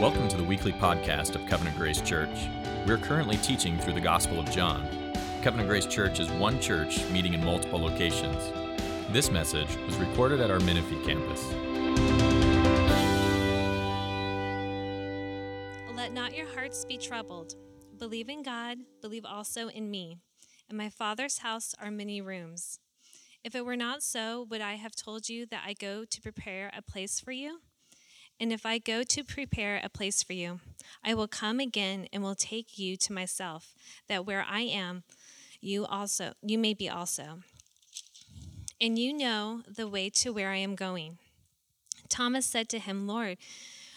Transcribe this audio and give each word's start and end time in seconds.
Welcome 0.00 0.28
to 0.28 0.36
the 0.36 0.44
weekly 0.44 0.74
podcast 0.74 1.36
of 1.36 1.46
Covenant 1.46 1.74
Grace 1.78 2.02
Church. 2.02 2.50
We're 2.86 2.98
currently 2.98 3.38
teaching 3.38 3.78
through 3.78 3.94
the 3.94 4.00
Gospel 4.02 4.38
of 4.38 4.50
John. 4.50 4.86
Covenant 5.40 5.70
Grace 5.70 5.86
Church 5.86 6.20
is 6.20 6.30
one 6.32 6.60
church 6.60 7.02
meeting 7.08 7.32
in 7.32 7.42
multiple 7.42 7.80
locations. 7.80 8.52
This 9.10 9.30
message 9.30 9.74
was 9.86 9.96
recorded 9.96 10.42
at 10.42 10.50
our 10.50 10.60
Menifee 10.60 11.02
campus. 11.02 11.42
Let 15.96 16.12
not 16.12 16.36
your 16.36 16.48
hearts 16.48 16.84
be 16.84 16.98
troubled. 16.98 17.54
Believe 17.96 18.28
in 18.28 18.42
God, 18.42 18.76
believe 19.00 19.24
also 19.24 19.68
in 19.68 19.90
me. 19.90 20.18
In 20.68 20.76
my 20.76 20.90
Father's 20.90 21.38
house 21.38 21.74
are 21.80 21.90
many 21.90 22.20
rooms. 22.20 22.80
If 23.42 23.54
it 23.54 23.64
were 23.64 23.76
not 23.76 24.02
so, 24.02 24.46
would 24.50 24.60
I 24.60 24.74
have 24.74 24.94
told 24.94 25.30
you 25.30 25.46
that 25.46 25.64
I 25.66 25.72
go 25.72 26.04
to 26.04 26.20
prepare 26.20 26.70
a 26.76 26.82
place 26.82 27.18
for 27.18 27.32
you? 27.32 27.60
And 28.38 28.52
if 28.52 28.66
I 28.66 28.78
go 28.78 29.02
to 29.02 29.24
prepare 29.24 29.80
a 29.82 29.88
place 29.88 30.22
for 30.22 30.34
you, 30.34 30.60
I 31.02 31.14
will 31.14 31.28
come 31.28 31.58
again 31.58 32.06
and 32.12 32.22
will 32.22 32.34
take 32.34 32.78
you 32.78 32.96
to 32.98 33.12
myself, 33.12 33.74
that 34.08 34.26
where 34.26 34.44
I 34.48 34.60
am, 34.60 35.04
you 35.60 35.86
also 35.86 36.34
you 36.42 36.58
may 36.58 36.74
be 36.74 36.88
also. 36.88 37.40
And 38.80 38.98
you 38.98 39.12
know 39.12 39.62
the 39.66 39.88
way 39.88 40.10
to 40.10 40.32
where 40.32 40.50
I 40.50 40.56
am 40.56 40.74
going. 40.74 41.18
Thomas 42.08 42.46
said 42.46 42.68
to 42.68 42.78
him, 42.78 43.06
Lord, 43.06 43.38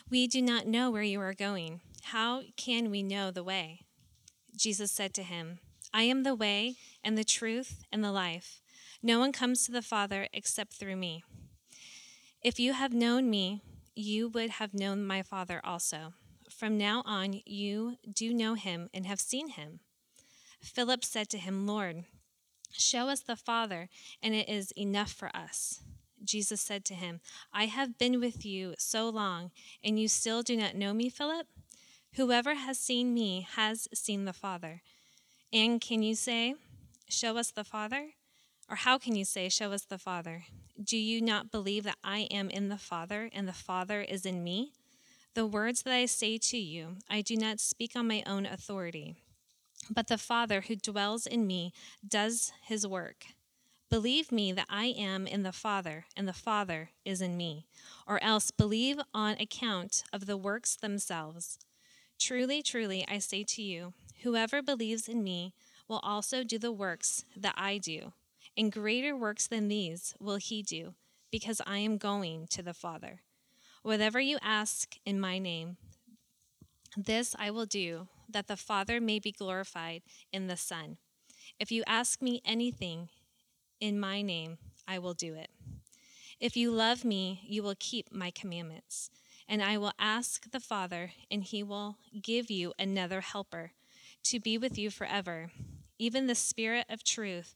we 0.10 0.26
do 0.26 0.42
not 0.42 0.66
know 0.66 0.90
where 0.90 1.04
you 1.04 1.20
are 1.20 1.34
going. 1.34 1.82
How 2.04 2.42
can 2.56 2.90
we 2.90 3.04
know 3.04 3.30
the 3.30 3.44
way? 3.44 3.82
Jesus 4.56 4.92
said 4.92 5.14
to 5.16 5.24
him, 5.24 5.60
I 5.94 6.04
am 6.04 6.24
the 6.24 6.36
way 6.36 6.76
and 7.04 7.18
the 7.18 7.24
truth 7.24 7.84
and 7.92 8.04
the 8.04 8.12
life. 8.12 8.62
No 9.04 9.20
one 9.20 9.32
comes 9.32 9.66
to 9.66 9.72
the 9.72 9.82
Father 9.82 10.28
except 10.34 10.74
through 10.74 10.96
me. 10.96 11.24
If 12.42 12.60
you 12.60 12.74
have 12.74 12.94
known 12.94 13.30
me, 13.30 13.62
you 14.00 14.30
would 14.30 14.52
have 14.52 14.74
known 14.74 15.06
my 15.06 15.22
Father 15.22 15.60
also. 15.64 16.14
From 16.50 16.78
now 16.78 17.04
on, 17.06 17.42
you 17.46 17.98
do 18.12 18.34
know 18.34 18.54
him 18.54 18.90
and 18.94 19.06
have 19.06 19.20
seen 19.20 19.50
him. 19.50 19.82
Philip 20.62 21.04
said 21.04 21.30
to 21.30 21.38
him, 21.38 21.68
Lord, 21.68 22.06
show 22.72 23.10
us 23.10 23.22
the 23.22 23.36
Father, 23.36 23.90
and 24.22 24.34
it 24.34 24.50
is 24.50 24.72
enough 24.72 25.12
for 25.12 25.30
us. 25.36 25.82
Jesus 26.24 26.62
said 26.62 26.86
to 26.86 26.96
him, 26.96 27.22
I 27.54 27.66
have 27.66 27.98
been 27.98 28.20
with 28.20 28.46
you 28.46 28.76
so 28.78 29.10
long, 29.10 29.52
and 29.84 30.00
you 30.00 30.08
still 30.08 30.42
do 30.42 30.58
not 30.58 30.76
know 30.76 30.94
me, 30.94 31.10
Philip? 31.10 31.48
Whoever 32.16 32.56
has 32.56 32.80
seen 32.80 33.14
me 33.14 33.48
has 33.56 33.88
seen 33.94 34.26
the 34.26 34.34
Father. 34.34 34.82
And 35.54 35.80
can 35.80 36.02
you 36.02 36.16
say, 36.16 36.56
Show 37.08 37.38
us 37.38 37.52
the 37.52 37.64
Father? 37.64 38.10
Or 38.70 38.76
how 38.76 38.98
can 38.98 39.16
you 39.16 39.26
say, 39.26 39.50
Show 39.50 39.72
us 39.72 39.84
the 39.84 39.98
Father? 39.98 40.46
Do 40.82 40.98
you 40.98 41.22
not 41.22 41.52
believe 41.52 41.84
that 41.84 41.98
I 42.06 42.20
am 42.32 42.50
in 42.50 42.70
the 42.70 42.78
Father 42.78 43.30
and 43.34 43.46
the 43.46 43.54
Father 43.54 44.02
is 44.02 44.26
in 44.26 44.46
me? 44.46 44.72
The 45.34 45.46
words 45.46 45.82
that 45.82 45.94
I 45.94 46.06
say 46.06 46.38
to 46.38 46.58
you, 46.58 46.96
I 47.10 47.20
do 47.20 47.36
not 47.36 47.60
speak 47.60 47.98
on 47.98 48.08
my 48.08 48.24
own 48.26 48.46
authority, 48.46 49.18
but 49.90 50.08
the 50.08 50.18
Father 50.18 50.62
who 50.62 50.78
dwells 50.78 51.28
in 51.28 51.46
me 51.46 51.74
does 52.08 52.54
his 52.64 52.88
work. 52.88 53.26
Believe 53.90 54.32
me 54.32 54.54
that 54.54 54.68
I 54.70 54.86
am 54.86 55.28
in 55.28 55.44
the 55.44 55.52
Father 55.52 56.06
and 56.16 56.30
the 56.30 56.34
Father 56.34 56.92
is 57.04 57.22
in 57.22 57.36
me, 57.36 57.66
or 58.08 58.24
else 58.24 58.50
believe 58.50 59.02
on 59.14 59.34
account 59.34 60.04
of 60.14 60.28
the 60.28 60.38
works 60.38 60.78
themselves. 60.78 61.60
Truly, 62.18 62.62
truly, 62.64 63.06
I 63.06 63.18
say 63.18 63.44
to 63.44 63.62
you, 63.62 63.92
whoever 64.24 64.62
believes 64.62 65.10
in 65.10 65.26
me 65.26 65.54
will 65.90 66.00
also 66.04 66.46
do 66.46 66.58
the 66.58 66.72
works 66.72 67.26
that 67.36 67.56
I 67.58 67.80
do 67.80 68.14
and 68.60 68.74
greater 68.74 69.16
works 69.16 69.48
than 69.48 69.70
these 69.70 70.14
will 70.20 70.36
he 70.36 70.62
do, 70.62 70.94
because 71.32 71.62
I 71.66 71.78
am 71.78 71.98
going 71.98 72.46
to 72.48 72.62
the 72.62 72.74
Father. 72.74 73.22
Whatever 73.84 74.20
you 74.20 74.38
ask 74.42 74.98
in 75.06 75.18
my 75.18 75.40
name, 75.40 75.78
this 76.98 77.38
I 77.40 77.52
will 77.52 77.66
do, 77.66 78.10
that 78.28 78.48
the 78.48 78.58
Father 78.58 79.00
may 79.00 79.18
be 79.18 79.32
glorified 79.32 80.02
in 80.34 80.48
the 80.48 80.58
Son. 80.58 80.98
If 81.58 81.72
you 81.72 81.84
ask 81.88 82.22
me 82.22 82.42
anything 82.44 83.08
in 83.80 83.98
my 83.98 84.22
name, 84.22 84.58
I 84.86 85.00
will 85.00 85.14
do 85.14 85.36
it. 85.36 85.50
If 86.42 86.58
you 86.58 86.70
love 86.70 87.06
me, 87.06 87.40
you 87.48 87.64
will 87.64 87.76
keep 87.80 88.12
my 88.12 88.30
commandments. 88.30 89.10
And 89.48 89.64
I 89.64 89.78
will 89.78 89.94
ask 89.98 90.52
the 90.52 90.60
Father, 90.60 91.12
and 91.32 91.46
he 91.46 91.64
will 91.64 91.96
give 92.22 92.52
you 92.52 92.74
another 92.78 93.22
helper 93.22 93.72
to 94.24 94.40
be 94.40 94.58
with 94.58 94.78
you 94.78 94.90
forever, 94.90 95.50
even 95.98 96.28
the 96.28 96.36
Spirit 96.36 96.86
of 96.90 97.06
truth 97.06 97.56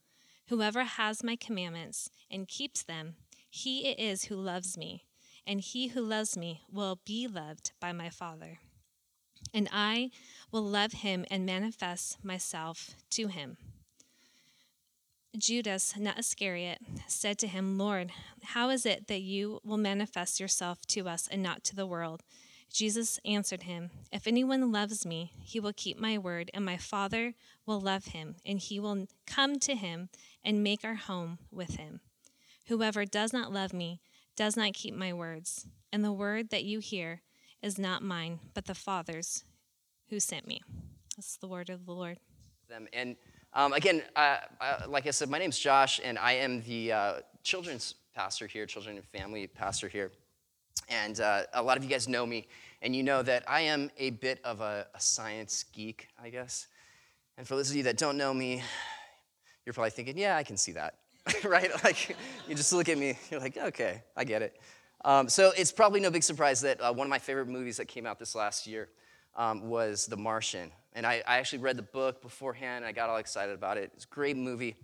Whoever 0.51 0.83
has 0.83 1.23
my 1.23 1.37
commandments 1.37 2.09
and 2.29 2.45
keeps 2.45 2.83
them, 2.83 3.15
he 3.49 3.87
it 3.87 3.97
is 3.97 4.25
who 4.25 4.35
loves 4.35 4.77
me, 4.77 5.05
and 5.47 5.61
he 5.61 5.87
who 5.87 6.01
loves 6.01 6.35
me 6.35 6.63
will 6.69 6.99
be 7.05 7.25
loved 7.25 7.71
by 7.79 7.93
my 7.93 8.09
Father. 8.09 8.59
And 9.53 9.69
I 9.71 10.11
will 10.51 10.63
love 10.63 10.91
him 10.91 11.23
and 11.31 11.45
manifest 11.45 12.21
myself 12.21 12.95
to 13.11 13.27
him. 13.27 13.55
Judas, 15.37 15.93
not 15.97 16.19
Iscariot, 16.19 16.79
said 17.07 17.37
to 17.37 17.47
him, 17.47 17.77
Lord, 17.77 18.11
how 18.43 18.71
is 18.71 18.85
it 18.85 19.07
that 19.07 19.21
you 19.21 19.61
will 19.63 19.77
manifest 19.77 20.41
yourself 20.41 20.85
to 20.87 21.07
us 21.07 21.29
and 21.31 21.41
not 21.41 21.63
to 21.63 21.77
the 21.77 21.87
world? 21.87 22.23
Jesus 22.71 23.19
answered 23.25 23.63
him, 23.63 23.91
If 24.11 24.27
anyone 24.27 24.71
loves 24.71 25.05
me, 25.05 25.31
he 25.43 25.59
will 25.59 25.73
keep 25.75 25.99
my 25.99 26.17
word, 26.17 26.49
and 26.53 26.63
my 26.63 26.77
Father 26.77 27.33
will 27.65 27.81
love 27.81 28.05
him, 28.05 28.35
and 28.45 28.59
he 28.59 28.79
will 28.79 29.07
come 29.27 29.59
to 29.59 29.75
him 29.75 30.09
and 30.43 30.63
make 30.63 30.85
our 30.85 30.95
home 30.95 31.39
with 31.51 31.75
him. 31.75 31.99
Whoever 32.67 33.03
does 33.05 33.33
not 33.33 33.51
love 33.51 33.73
me 33.73 33.99
does 34.37 34.55
not 34.55 34.73
keep 34.73 34.95
my 34.95 35.11
words, 35.11 35.67
and 35.91 36.03
the 36.03 36.13
word 36.13 36.49
that 36.49 36.63
you 36.63 36.79
hear 36.79 37.21
is 37.61 37.77
not 37.77 38.01
mine, 38.01 38.39
but 38.53 38.65
the 38.65 38.75
Father's 38.75 39.43
who 40.09 40.19
sent 40.19 40.47
me. 40.47 40.61
That's 41.17 41.37
the 41.37 41.47
word 41.47 41.69
of 41.69 41.85
the 41.85 41.91
Lord. 41.91 42.19
And 42.93 43.17
um, 43.53 43.73
again, 43.73 44.01
uh, 44.15 44.37
uh, 44.61 44.83
like 44.87 45.07
I 45.07 45.11
said, 45.11 45.29
my 45.29 45.37
name's 45.37 45.59
Josh, 45.59 45.99
and 46.03 46.17
I 46.17 46.33
am 46.33 46.61
the 46.63 46.91
uh, 46.91 47.13
children's 47.43 47.95
pastor 48.15 48.47
here, 48.47 48.65
children 48.65 48.95
and 48.95 49.05
family 49.05 49.47
pastor 49.47 49.89
here. 49.89 50.11
And 50.91 51.21
uh, 51.21 51.43
a 51.53 51.63
lot 51.63 51.77
of 51.77 51.83
you 51.85 51.89
guys 51.89 52.09
know 52.09 52.25
me, 52.25 52.47
and 52.81 52.93
you 52.93 53.01
know 53.01 53.23
that 53.23 53.43
I 53.47 53.61
am 53.61 53.89
a 53.97 54.09
bit 54.09 54.41
of 54.43 54.59
a, 54.59 54.85
a, 54.93 54.99
science 54.99 55.63
geek, 55.71 56.09
I 56.21 56.29
guess. 56.29 56.67
And 57.37 57.47
for 57.47 57.55
those 57.55 57.69
of 57.69 57.77
you 57.77 57.83
that 57.83 57.97
don't 57.97 58.17
know 58.17 58.33
me, 58.33 58.61
you're 59.65 59.71
probably 59.71 59.91
thinking, 59.91 60.17
yeah, 60.17 60.35
I 60.35 60.43
can 60.43 60.57
see 60.57 60.73
that, 60.73 60.95
right? 61.45 61.71
Like, 61.83 62.17
you 62.45 62.55
just 62.55 62.73
look 62.73 62.89
at 62.89 62.97
me, 62.97 63.17
you're 63.29 63.39
like, 63.39 63.55
okay, 63.55 64.03
I 64.17 64.25
get 64.25 64.41
it. 64.41 64.59
Um, 65.05 65.29
so 65.29 65.53
it's 65.57 65.71
probably 65.71 66.01
no 66.01 66.11
big 66.11 66.23
surprise 66.23 66.59
that 66.61 66.81
uh, 66.81 66.91
one 66.91 67.07
of 67.07 67.09
my 67.09 67.19
favorite 67.19 67.47
movies 67.47 67.77
that 67.77 67.87
came 67.87 68.05
out 68.05 68.19
this 68.19 68.35
last 68.35 68.67
year 68.67 68.89
um, 69.37 69.69
was 69.69 70.05
The 70.07 70.17
Martian. 70.17 70.71
And 70.91 71.07
I, 71.07 71.23
I 71.25 71.37
actually 71.37 71.59
read 71.59 71.77
the 71.77 71.83
book 71.83 72.21
beforehand, 72.21 72.83
and 72.83 72.85
I 72.85 72.91
got 72.91 73.09
all 73.09 73.17
excited 73.17 73.55
about 73.55 73.77
it. 73.77 73.91
It's 73.95 74.03
a 74.03 74.09
great 74.09 74.35
movie. 74.35 74.75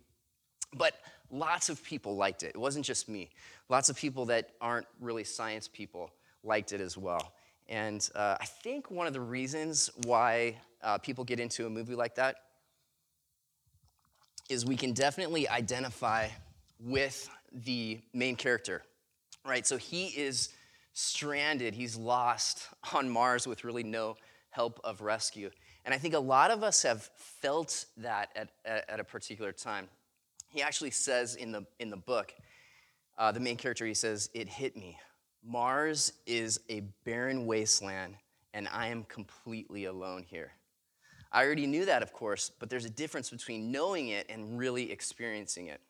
But 0.74 0.94
lots 1.32 1.70
of 1.70 1.84
people 1.84 2.16
liked 2.16 2.44
it. 2.44 2.50
It 2.56 2.58
wasn't 2.58 2.86
just 2.86 3.10
me. 3.10 3.30
Lots 3.70 3.90
of 3.90 3.98
people 3.98 4.26
that 4.26 4.52
aren't 4.62 4.88
really 5.00 5.24
science 5.24 5.68
people 5.68 6.12
liked 6.44 6.72
it 6.72 6.82
as 6.82 6.98
well. 6.98 7.34
And 7.70 8.08
uh, 8.16 8.38
I 8.40 8.46
think 8.46 8.90
one 8.90 9.08
of 9.08 9.14
the 9.14 9.22
reasons 9.22 9.90
why 10.06 10.56
uh, 10.82 10.98
people 10.98 11.24
get 11.24 11.40
into 11.40 11.66
a 11.66 11.70
movie 11.70 11.96
like 11.96 12.16
that 12.16 12.38
is 14.50 14.66
we 14.66 14.78
can 14.78 14.94
definitely 14.94 15.50
identify 15.50 16.30
with 16.80 17.30
the 17.52 18.00
main 18.14 18.36
character, 18.36 18.84
right? 19.46 19.68
So 19.68 19.78
he 19.78 20.08
is 20.08 20.50
stranded, 20.94 21.74
he's 21.74 21.98
lost 21.98 22.68
on 22.94 23.10
Mars 23.10 23.46
with 23.46 23.64
really 23.64 23.84
no 23.84 24.16
help 24.50 24.80
of 24.84 25.02
rescue. 25.02 25.50
And 25.86 25.94
I 25.94 25.98
think 25.98 26.14
a 26.14 26.20
lot 26.20 26.52
of 26.52 26.64
us 26.64 26.84
have 26.84 27.10
felt 27.16 27.86
that 27.98 28.30
at, 28.36 28.50
at, 28.66 28.90
at 28.90 29.00
a 29.00 29.04
particular 29.04 29.52
time. 29.52 29.88
He 30.48 30.62
actually 30.62 30.92
says 30.92 31.36
in 31.36 31.52
the, 31.52 31.66
in 31.80 31.90
the 31.90 31.98
book, 31.98 32.34
uh, 33.18 33.32
the 33.32 33.40
main 33.40 33.58
character, 33.58 33.86
he 33.86 33.94
says, 33.94 34.30
It 34.34 34.48
hit 34.48 34.76
me. 34.76 34.98
Mars 35.44 36.14
is 36.26 36.60
a 36.70 36.82
barren 37.06 37.46
wasteland, 37.46 38.16
and 38.54 38.68
I 38.68 38.88
am 38.88 39.04
completely 39.04 39.86
alone 39.86 40.24
here. 40.24 40.52
I 41.32 41.44
already 41.44 41.68
knew 41.68 41.86
that, 41.86 42.02
of 42.02 42.14
course, 42.14 42.52
but 42.60 42.70
there's 42.70 42.86
a 42.86 42.90
difference 42.90 43.30
between 43.30 43.72
knowing 43.72 44.10
it 44.10 44.28
and 44.30 44.58
really 44.58 44.92
experiencing 44.92 45.68
it. 45.68 45.82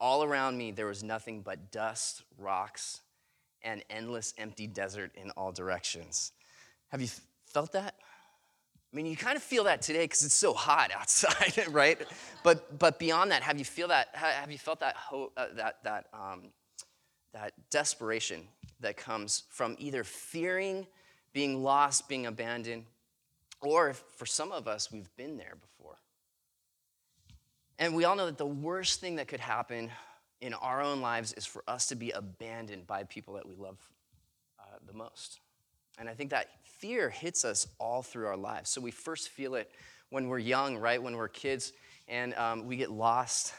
All 0.00 0.24
around 0.24 0.58
me, 0.58 0.72
there 0.72 0.86
was 0.86 1.02
nothing 1.02 1.42
but 1.42 1.70
dust, 1.70 2.22
rocks, 2.38 3.00
and 3.62 3.84
endless 3.88 4.34
empty 4.36 4.66
desert 4.66 5.12
in 5.14 5.30
all 5.32 5.52
directions. 5.52 6.32
Have 6.88 7.00
you 7.00 7.08
felt 7.46 7.72
that? 7.72 7.94
I 8.94 8.96
mean, 8.96 9.06
you 9.06 9.16
kind 9.16 9.36
of 9.36 9.42
feel 9.42 9.64
that 9.64 9.82
today 9.82 10.04
because 10.04 10.22
it's 10.22 10.34
so 10.34 10.52
hot 10.52 10.92
outside, 10.94 11.66
right? 11.70 12.00
But 12.44 12.78
but 12.78 13.00
beyond 13.00 13.32
that, 13.32 13.42
have 13.42 13.58
you 13.58 13.64
feel 13.64 13.88
that? 13.88 14.08
Have 14.12 14.52
you 14.52 14.58
felt 14.58 14.78
that 14.80 14.94
uh, 15.12 15.46
that 15.56 15.82
that 15.82 16.06
um, 16.12 16.42
that 17.32 17.54
desperation 17.70 18.46
that 18.78 18.96
comes 18.96 19.42
from 19.50 19.74
either 19.80 20.04
fearing 20.04 20.86
being 21.32 21.64
lost, 21.64 22.08
being 22.08 22.26
abandoned, 22.26 22.84
or 23.60 23.92
for 23.92 24.24
some 24.24 24.52
of 24.52 24.68
us, 24.68 24.90
we've 24.92 25.10
been 25.16 25.36
there 25.36 25.56
before. 25.60 25.96
And 27.80 27.96
we 27.96 28.04
all 28.04 28.14
know 28.14 28.26
that 28.26 28.38
the 28.38 28.46
worst 28.46 29.00
thing 29.00 29.16
that 29.16 29.26
could 29.26 29.40
happen 29.40 29.90
in 30.40 30.54
our 30.54 30.80
own 30.80 31.00
lives 31.00 31.32
is 31.32 31.44
for 31.44 31.64
us 31.66 31.88
to 31.88 31.96
be 31.96 32.12
abandoned 32.12 32.86
by 32.86 33.02
people 33.02 33.34
that 33.34 33.48
we 33.48 33.56
love 33.56 33.78
uh, 34.60 34.76
the 34.86 34.92
most. 34.92 35.40
And 35.98 36.08
I 36.08 36.14
think 36.14 36.30
that 36.30 36.48
fear 36.62 37.08
hits 37.08 37.44
us 37.44 37.66
all 37.78 38.02
through 38.02 38.26
our 38.26 38.36
lives. 38.36 38.70
So 38.70 38.80
we 38.80 38.90
first 38.90 39.28
feel 39.28 39.54
it 39.54 39.70
when 40.10 40.28
we're 40.28 40.38
young, 40.38 40.76
right? 40.76 41.02
When 41.02 41.16
we're 41.16 41.28
kids, 41.28 41.72
and 42.08 42.34
um, 42.34 42.66
we 42.66 42.76
get 42.76 42.90
lost 42.90 43.54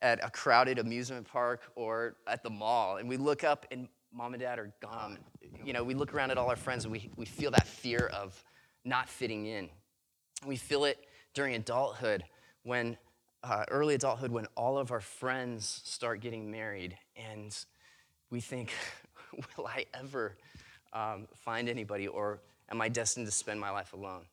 at 0.00 0.24
a 0.24 0.30
crowded 0.30 0.78
amusement 0.78 1.26
park 1.26 1.62
or 1.74 2.16
at 2.26 2.42
the 2.42 2.50
mall, 2.50 2.96
and 2.96 3.08
we 3.08 3.16
look 3.16 3.44
up 3.44 3.66
and 3.70 3.88
mom 4.12 4.34
and 4.34 4.42
dad 4.42 4.58
are 4.58 4.72
gone. 4.80 5.18
You 5.64 5.72
know, 5.72 5.82
we 5.82 5.94
look 5.94 6.14
around 6.14 6.30
at 6.30 6.38
all 6.38 6.48
our 6.48 6.56
friends 6.56 6.84
and 6.84 6.92
we, 6.92 7.10
we 7.16 7.24
feel 7.24 7.50
that 7.52 7.66
fear 7.66 8.10
of 8.12 8.42
not 8.84 9.08
fitting 9.08 9.46
in. 9.46 9.68
We 10.46 10.56
feel 10.56 10.84
it 10.84 10.98
during 11.34 11.54
adulthood 11.54 12.24
when, 12.62 12.96
uh, 13.42 13.64
early 13.70 13.94
adulthood, 13.94 14.30
when 14.30 14.46
all 14.56 14.76
of 14.76 14.90
our 14.90 15.00
friends 15.00 15.80
start 15.84 16.20
getting 16.20 16.50
married 16.50 16.96
and 17.16 17.56
we 18.30 18.40
think, 18.40 18.72
will 19.56 19.66
I 19.66 19.86
ever 19.94 20.36
um, 20.92 21.26
find 21.34 21.68
anybody 21.68 22.06
or 22.06 22.40
am 22.70 22.80
I 22.80 22.88
destined 22.88 23.26
to 23.26 23.32
spend 23.32 23.60
my 23.60 23.70
life 23.70 23.92
alone? 23.92 24.24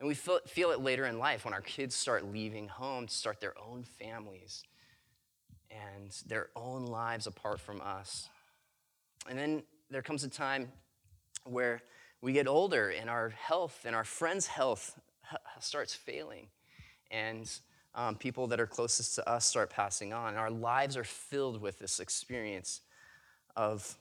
And 0.00 0.08
we 0.08 0.14
feel, 0.14 0.40
feel 0.46 0.70
it 0.72 0.80
later 0.80 1.06
in 1.06 1.18
life 1.18 1.44
when 1.44 1.54
our 1.54 1.60
kids 1.60 1.94
start 1.94 2.24
leaving 2.32 2.68
home 2.68 3.06
to 3.06 3.14
start 3.14 3.40
their 3.40 3.54
own 3.58 3.84
families 3.84 4.64
and 5.70 6.10
their 6.26 6.48
own 6.56 6.86
lives 6.86 7.26
apart 7.26 7.60
from 7.60 7.80
us. 7.80 8.28
And 9.28 9.38
then 9.38 9.62
there 9.90 10.02
comes 10.02 10.24
a 10.24 10.28
time 10.28 10.72
where 11.44 11.82
we 12.20 12.32
get 12.32 12.48
older 12.48 12.90
and 12.90 13.08
our 13.08 13.30
health 13.30 13.84
and 13.84 13.94
our 13.94 14.04
friends' 14.04 14.46
health 14.46 14.98
starts 15.60 15.94
failing. 15.94 16.48
And 17.10 17.48
um, 17.94 18.16
people 18.16 18.46
that 18.48 18.60
are 18.60 18.66
closest 18.66 19.14
to 19.16 19.28
us 19.28 19.44
start 19.44 19.70
passing 19.70 20.12
on. 20.12 20.30
And 20.30 20.38
our 20.38 20.50
lives 20.50 20.96
are 20.96 21.04
filled 21.04 21.60
with 21.60 21.78
this 21.78 22.00
experience 22.00 22.80
of 23.54 23.96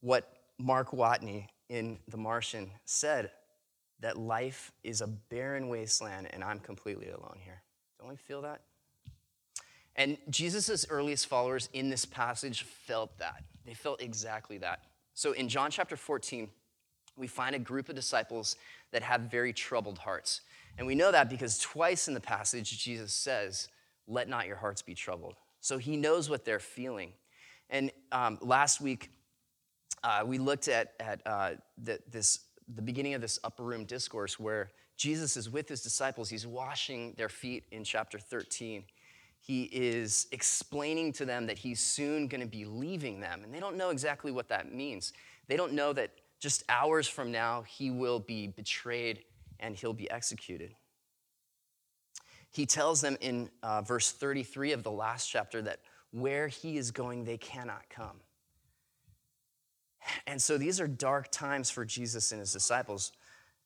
what 0.00 0.43
Mark 0.58 0.90
Watney 0.90 1.48
in 1.68 1.98
The 2.08 2.16
Martian 2.16 2.70
said 2.84 3.30
that 4.00 4.16
life 4.16 4.72
is 4.82 5.00
a 5.00 5.06
barren 5.06 5.68
wasteland 5.68 6.28
and 6.32 6.44
I'm 6.44 6.60
completely 6.60 7.08
alone 7.08 7.38
here. 7.42 7.62
Don't 7.98 8.08
we 8.08 8.16
feel 8.16 8.42
that? 8.42 8.62
And 9.96 10.18
Jesus' 10.28 10.86
earliest 10.90 11.26
followers 11.26 11.68
in 11.72 11.88
this 11.88 12.04
passage 12.04 12.62
felt 12.62 13.16
that. 13.18 13.44
They 13.64 13.74
felt 13.74 14.02
exactly 14.02 14.58
that. 14.58 14.84
So 15.14 15.32
in 15.32 15.48
John 15.48 15.70
chapter 15.70 15.96
14, 15.96 16.48
we 17.16 17.28
find 17.28 17.54
a 17.54 17.60
group 17.60 17.88
of 17.88 17.94
disciples 17.94 18.56
that 18.90 19.02
have 19.02 19.22
very 19.22 19.52
troubled 19.52 19.98
hearts. 19.98 20.40
And 20.76 20.86
we 20.86 20.96
know 20.96 21.12
that 21.12 21.30
because 21.30 21.58
twice 21.60 22.08
in 22.08 22.14
the 22.14 22.20
passage, 22.20 22.82
Jesus 22.82 23.12
says, 23.12 23.68
Let 24.08 24.28
not 24.28 24.48
your 24.48 24.56
hearts 24.56 24.82
be 24.82 24.94
troubled. 24.94 25.36
So 25.60 25.78
he 25.78 25.96
knows 25.96 26.28
what 26.28 26.44
they're 26.44 26.58
feeling. 26.58 27.12
And 27.70 27.92
um, 28.10 28.38
last 28.42 28.80
week, 28.80 29.10
uh, 30.04 30.22
we 30.24 30.38
looked 30.38 30.68
at, 30.68 30.92
at 31.00 31.20
uh, 31.26 31.50
the, 31.82 31.98
this, 32.08 32.40
the 32.76 32.82
beginning 32.82 33.14
of 33.14 33.20
this 33.20 33.40
upper 33.42 33.64
room 33.64 33.84
discourse 33.84 34.38
where 34.38 34.70
Jesus 34.96 35.36
is 35.36 35.50
with 35.50 35.68
his 35.68 35.82
disciples. 35.82 36.28
He's 36.28 36.46
washing 36.46 37.14
their 37.16 37.28
feet 37.28 37.64
in 37.72 37.82
chapter 37.82 38.20
13 38.20 38.84
he 39.46 39.64
is 39.64 40.26
explaining 40.32 41.12
to 41.12 41.26
them 41.26 41.46
that 41.46 41.58
he's 41.58 41.78
soon 41.78 42.28
going 42.28 42.40
to 42.40 42.46
be 42.46 42.64
leaving 42.64 43.20
them. 43.20 43.44
And 43.44 43.52
they 43.52 43.60
don't 43.60 43.76
know 43.76 43.90
exactly 43.90 44.32
what 44.32 44.48
that 44.48 44.72
means. 44.72 45.12
They 45.48 45.56
don't 45.58 45.74
know 45.74 45.92
that 45.92 46.12
just 46.40 46.64
hours 46.70 47.06
from 47.06 47.30
now, 47.30 47.60
he 47.62 47.90
will 47.90 48.18
be 48.18 48.46
betrayed 48.46 49.20
and 49.60 49.76
he'll 49.76 49.92
be 49.92 50.10
executed. 50.10 50.74
He 52.52 52.64
tells 52.64 53.02
them 53.02 53.18
in 53.20 53.50
uh, 53.62 53.82
verse 53.82 54.12
33 54.12 54.72
of 54.72 54.82
the 54.82 54.90
last 54.90 55.26
chapter 55.26 55.60
that 55.60 55.80
where 56.10 56.48
he 56.48 56.78
is 56.78 56.90
going, 56.90 57.24
they 57.24 57.36
cannot 57.36 57.82
come. 57.90 58.20
And 60.26 60.40
so 60.40 60.58
these 60.58 60.80
are 60.80 60.88
dark 60.88 61.30
times 61.30 61.70
for 61.70 61.84
Jesus 61.84 62.32
and 62.32 62.40
his 62.40 62.52
disciples. 62.52 63.12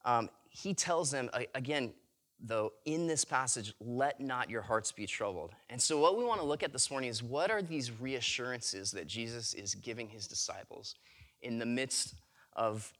Um, 0.04 0.30
he 0.50 0.74
tells 0.74 1.10
them, 1.10 1.30
again, 1.54 1.92
though, 2.40 2.72
in 2.84 3.06
this 3.06 3.24
passage, 3.24 3.74
let 3.80 4.20
not 4.20 4.50
your 4.50 4.62
hearts 4.62 4.92
be 4.92 5.06
troubled. 5.06 5.52
And 5.70 5.80
so, 5.80 5.98
what 5.98 6.16
we 6.16 6.24
want 6.24 6.40
to 6.40 6.46
look 6.46 6.62
at 6.62 6.72
this 6.72 6.90
morning 6.90 7.10
is 7.10 7.22
what 7.22 7.50
are 7.50 7.62
these 7.62 7.90
reassurances 7.90 8.90
that 8.92 9.06
Jesus 9.06 9.54
is 9.54 9.74
giving 9.74 10.08
his 10.08 10.26
disciples 10.26 10.94
in 11.42 11.58
the 11.58 11.66
midst 11.66 12.14
of 12.54 12.92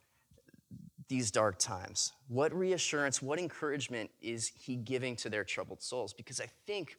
these 1.09 1.31
dark 1.31 1.59
times? 1.59 2.13
What 2.29 2.53
reassurance, 2.53 3.23
what 3.23 3.39
encouragement 3.39 4.11
is 4.21 4.53
he 4.55 4.77
giving 4.77 5.17
to 5.17 5.31
their 5.31 5.45
troubled 5.45 5.83
souls? 5.83 6.13
Because 6.13 6.41
I 6.41 6.49
think 6.67 6.97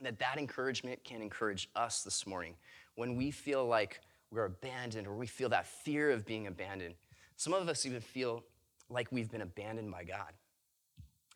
that 0.00 0.18
that 0.18 0.38
encouragement 0.38 1.02
can 1.04 1.22
encourage 1.22 1.68
us 1.76 2.02
this 2.02 2.26
morning 2.26 2.54
when 2.94 3.16
we 3.16 3.30
feel 3.30 3.66
like 3.66 4.00
we're 4.30 4.44
abandoned 4.44 5.06
or 5.06 5.14
we 5.14 5.26
feel 5.26 5.48
that 5.48 5.66
fear 5.66 6.10
of 6.10 6.24
being 6.24 6.46
abandoned. 6.46 6.94
Some 7.36 7.52
of 7.52 7.68
us 7.68 7.86
even 7.86 8.00
feel 8.00 8.44
like 8.88 9.08
we've 9.10 9.30
been 9.30 9.40
abandoned 9.40 9.90
by 9.90 10.04
God. 10.04 10.32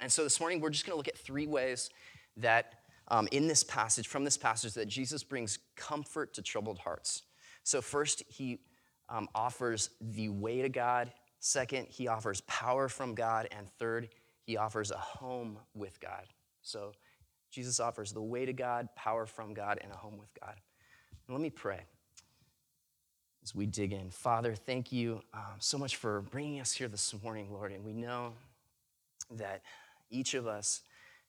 And 0.00 0.11
so 0.11 0.23
this 0.25 0.41
morning, 0.41 0.61
we're 0.61 0.70
just 0.70 0.87
going 0.87 0.93
to 0.93 0.96
look 0.96 1.08
at 1.08 1.17
three 1.17 1.46
ways 1.46 1.91
that 2.37 2.75
um, 3.08 3.29
in 3.32 3.46
this 3.46 3.62
passage, 3.62 4.08
from 4.08 4.25
this 4.25 4.37
passage, 4.37 4.75
that 4.75 4.88
Jesus 4.88 5.23
brings 5.23 5.58
comfort 5.76 6.35
to 6.35 6.43
troubled 6.43 6.79
hearts. 6.79 7.23
So, 7.62 7.81
first, 7.81 8.23
he 8.29 8.61
um, 9.08 9.29
offers 9.35 9.90
the 10.00 10.31
way 10.31 10.62
to 10.62 10.69
God. 10.69 11.12
Second, 11.38 11.87
he 11.90 12.08
offers 12.08 12.40
power 12.43 12.88
from 12.88 13.14
God. 13.14 13.49
And 13.56 13.69
third, 13.79 14.08
he 14.47 14.56
offers 14.56 14.90
a 14.90 14.97
home 14.97 15.58
with 15.75 16.00
God. 16.00 16.26
So, 16.62 16.93
Jesus 17.50 17.79
offers 17.79 18.12
the 18.12 18.23
way 18.23 18.47
to 18.47 18.52
God, 18.52 18.88
power 18.97 19.26
from 19.26 19.55
God, 19.55 19.79
and 19.82 19.93
a 19.93 19.97
home 19.97 20.19
with 20.19 20.31
God. 20.40 20.55
And 21.26 21.37
let 21.37 21.43
me 21.43 21.50
pray 21.50 21.82
as 23.44 23.55
we 23.55 23.67
dig 23.67 23.93
in. 23.93 24.11
Father, 24.11 24.55
thank 24.55 24.91
you 24.91 25.20
um, 25.35 25.43
so 25.58 25.76
much 25.76 25.96
for 25.96 26.23
bringing 26.23 26.61
us 26.61 26.73
here 26.73 26.88
this 26.88 27.14
morning, 27.23 27.49
Lord. 27.52 27.73
And 27.73 27.85
we 27.85 27.93
know 27.93 28.32
that 29.33 29.61
each 30.11 30.33
of 30.35 30.47
us 30.47 30.80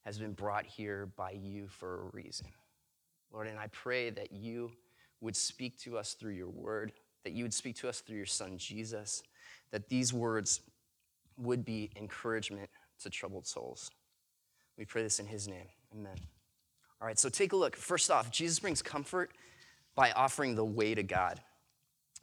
has 0.06 0.18
been 0.18 0.32
brought 0.32 0.66
here 0.66 1.10
by 1.18 1.32
you 1.32 1.68
for 1.68 2.04
a 2.04 2.16
reason. 2.16 2.48
Lord, 3.34 3.48
and 3.48 3.60
I 3.60 3.68
pray 3.68 4.12
that 4.12 4.32
you 4.32 4.72
would 5.20 5.36
speak 5.36 5.78
to 5.80 5.98
us 5.98 6.14
through 6.14 6.34
your 6.34 6.50
word, 6.50 6.94
that 7.26 7.34
you 7.34 7.44
would 7.44 7.54
speak 7.54 7.76
to 7.78 7.90
us 7.90 8.00
through 8.00 8.18
your 8.18 8.26
son 8.26 8.58
Jesus, 8.58 9.22
that 9.72 9.90
these 9.90 10.14
words 10.14 10.62
would 11.38 11.66
be 11.66 11.90
encouragement 11.98 12.70
to 13.02 13.10
troubled 13.10 13.46
souls. 13.46 13.92
We 14.78 14.86
pray 14.86 15.04
this 15.04 15.20
in 15.20 15.26
his 15.26 15.48
name. 15.48 15.68
Amen. 15.94 16.16
All 17.02 17.08
right, 17.08 17.20
so 17.20 17.28
take 17.28 17.52
a 17.52 17.58
look. 17.58 17.76
First 17.76 18.10
off, 18.10 18.32
Jesus 18.32 18.60
brings 18.60 18.82
comfort 18.82 19.32
by 19.96 20.12
offering 20.12 20.56
the 20.56 20.64
way 20.64 20.96
to 20.96 21.04
God. 21.04 21.42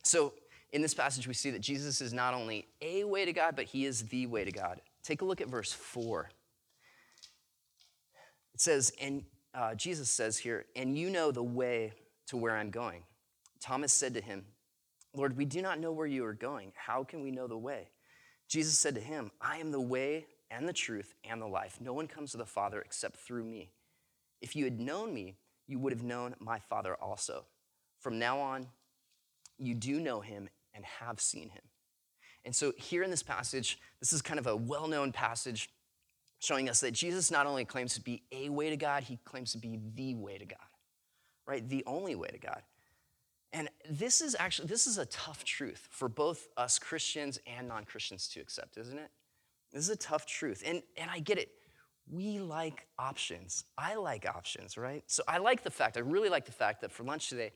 So 0.02 0.34
in 0.72 0.82
this 0.82 0.94
passage, 0.94 1.28
we 1.28 1.34
see 1.34 1.50
that 1.50 1.60
Jesus 1.60 2.00
is 2.00 2.12
not 2.12 2.34
only 2.34 2.66
a 2.80 3.04
way 3.04 3.24
to 3.24 3.32
God, 3.32 3.56
but 3.56 3.66
he 3.66 3.84
is 3.84 4.04
the 4.04 4.26
way 4.26 4.44
to 4.44 4.52
God. 4.52 4.80
Take 5.02 5.22
a 5.22 5.24
look 5.24 5.40
at 5.40 5.48
verse 5.48 5.72
4. 5.72 6.30
It 8.54 8.60
says, 8.60 8.92
and 9.00 9.24
uh, 9.54 9.74
Jesus 9.74 10.08
says 10.08 10.38
here, 10.38 10.66
and 10.76 10.96
you 10.96 11.10
know 11.10 11.30
the 11.30 11.42
way 11.42 11.92
to 12.28 12.36
where 12.36 12.56
I'm 12.56 12.70
going. 12.70 13.02
Thomas 13.60 13.92
said 13.92 14.14
to 14.14 14.20
him, 14.20 14.44
Lord, 15.14 15.36
we 15.36 15.44
do 15.44 15.60
not 15.60 15.78
know 15.78 15.92
where 15.92 16.06
you 16.06 16.24
are 16.24 16.32
going. 16.32 16.72
How 16.74 17.04
can 17.04 17.22
we 17.22 17.30
know 17.30 17.46
the 17.46 17.58
way? 17.58 17.88
Jesus 18.48 18.78
said 18.78 18.94
to 18.94 19.00
him, 19.00 19.30
I 19.40 19.58
am 19.58 19.70
the 19.70 19.80
way 19.80 20.26
and 20.50 20.68
the 20.68 20.72
truth 20.72 21.14
and 21.28 21.40
the 21.40 21.46
life. 21.46 21.78
No 21.80 21.92
one 21.92 22.06
comes 22.06 22.32
to 22.32 22.38
the 22.38 22.46
Father 22.46 22.80
except 22.80 23.16
through 23.16 23.44
me. 23.44 23.70
If 24.40 24.56
you 24.56 24.64
had 24.64 24.80
known 24.80 25.12
me, 25.14 25.36
you 25.66 25.78
would 25.78 25.92
have 25.92 26.02
known 26.02 26.34
my 26.38 26.58
Father 26.58 26.94
also. 26.94 27.44
From 28.00 28.18
now 28.18 28.40
on, 28.40 28.66
you 29.62 29.74
do 29.74 30.00
know 30.00 30.20
him 30.20 30.48
and 30.74 30.84
have 30.84 31.20
seen 31.20 31.50
him. 31.50 31.62
And 32.44 32.54
so, 32.54 32.72
here 32.76 33.02
in 33.02 33.10
this 33.10 33.22
passage, 33.22 33.78
this 34.00 34.12
is 34.12 34.20
kind 34.20 34.38
of 34.38 34.46
a 34.46 34.56
well 34.56 34.88
known 34.88 35.12
passage 35.12 35.70
showing 36.40 36.68
us 36.68 36.80
that 36.80 36.90
Jesus 36.90 37.30
not 37.30 37.46
only 37.46 37.64
claims 37.64 37.94
to 37.94 38.00
be 38.00 38.22
a 38.32 38.48
way 38.48 38.70
to 38.70 38.76
God, 38.76 39.04
he 39.04 39.18
claims 39.24 39.52
to 39.52 39.58
be 39.58 39.78
the 39.94 40.14
way 40.14 40.38
to 40.38 40.44
God, 40.44 40.58
right? 41.46 41.66
The 41.68 41.84
only 41.86 42.16
way 42.16 42.28
to 42.28 42.38
God. 42.38 42.62
And 43.52 43.68
this 43.88 44.20
is 44.20 44.34
actually 44.38 44.68
this 44.68 44.86
is 44.86 44.98
a 44.98 45.06
tough 45.06 45.44
truth 45.44 45.86
for 45.90 46.08
both 46.08 46.48
us 46.56 46.78
Christians 46.78 47.38
and 47.46 47.68
non-Christians 47.68 48.28
to 48.28 48.40
accept, 48.40 48.76
isn't 48.76 48.98
it? 48.98 49.10
This 49.72 49.84
is 49.84 49.90
a 49.90 49.96
tough 49.96 50.26
truth. 50.26 50.62
And 50.66 50.82
and 50.96 51.10
I 51.10 51.20
get 51.20 51.38
it. 51.38 51.50
We 52.10 52.40
like 52.40 52.88
options. 52.98 53.64
I 53.78 53.94
like 53.94 54.26
options, 54.26 54.76
right? 54.76 55.04
So 55.06 55.22
I 55.28 55.38
like 55.38 55.62
the 55.62 55.70
fact, 55.70 55.96
I 55.96 56.00
really 56.00 56.28
like 56.28 56.46
the 56.46 56.52
fact 56.52 56.80
that 56.80 56.90
for 56.90 57.04
lunch 57.04 57.28
today, 57.28 57.52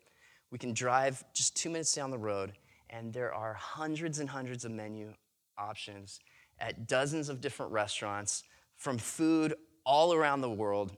we 0.51 0.59
can 0.59 0.73
drive 0.73 1.25
just 1.33 1.57
two 1.57 1.71
minutes 1.71 1.95
down 1.95 2.11
the 2.11 2.19
road 2.19 2.53
and 2.91 3.13
there 3.13 3.33
are 3.33 3.55
hundreds 3.55 4.19
and 4.21 4.29
hundreds 4.29 4.65
of 4.65 4.71
menu 4.71 5.13
options 5.59 6.21
at 6.59 6.87
dozens 6.87 7.29
of 7.29 7.41
different 7.41 7.73
restaurants 7.73 8.45
from 8.77 8.99
food 8.99 9.55
all 9.85 10.13
around 10.15 10.41
the 10.41 10.51
world, 10.51 10.97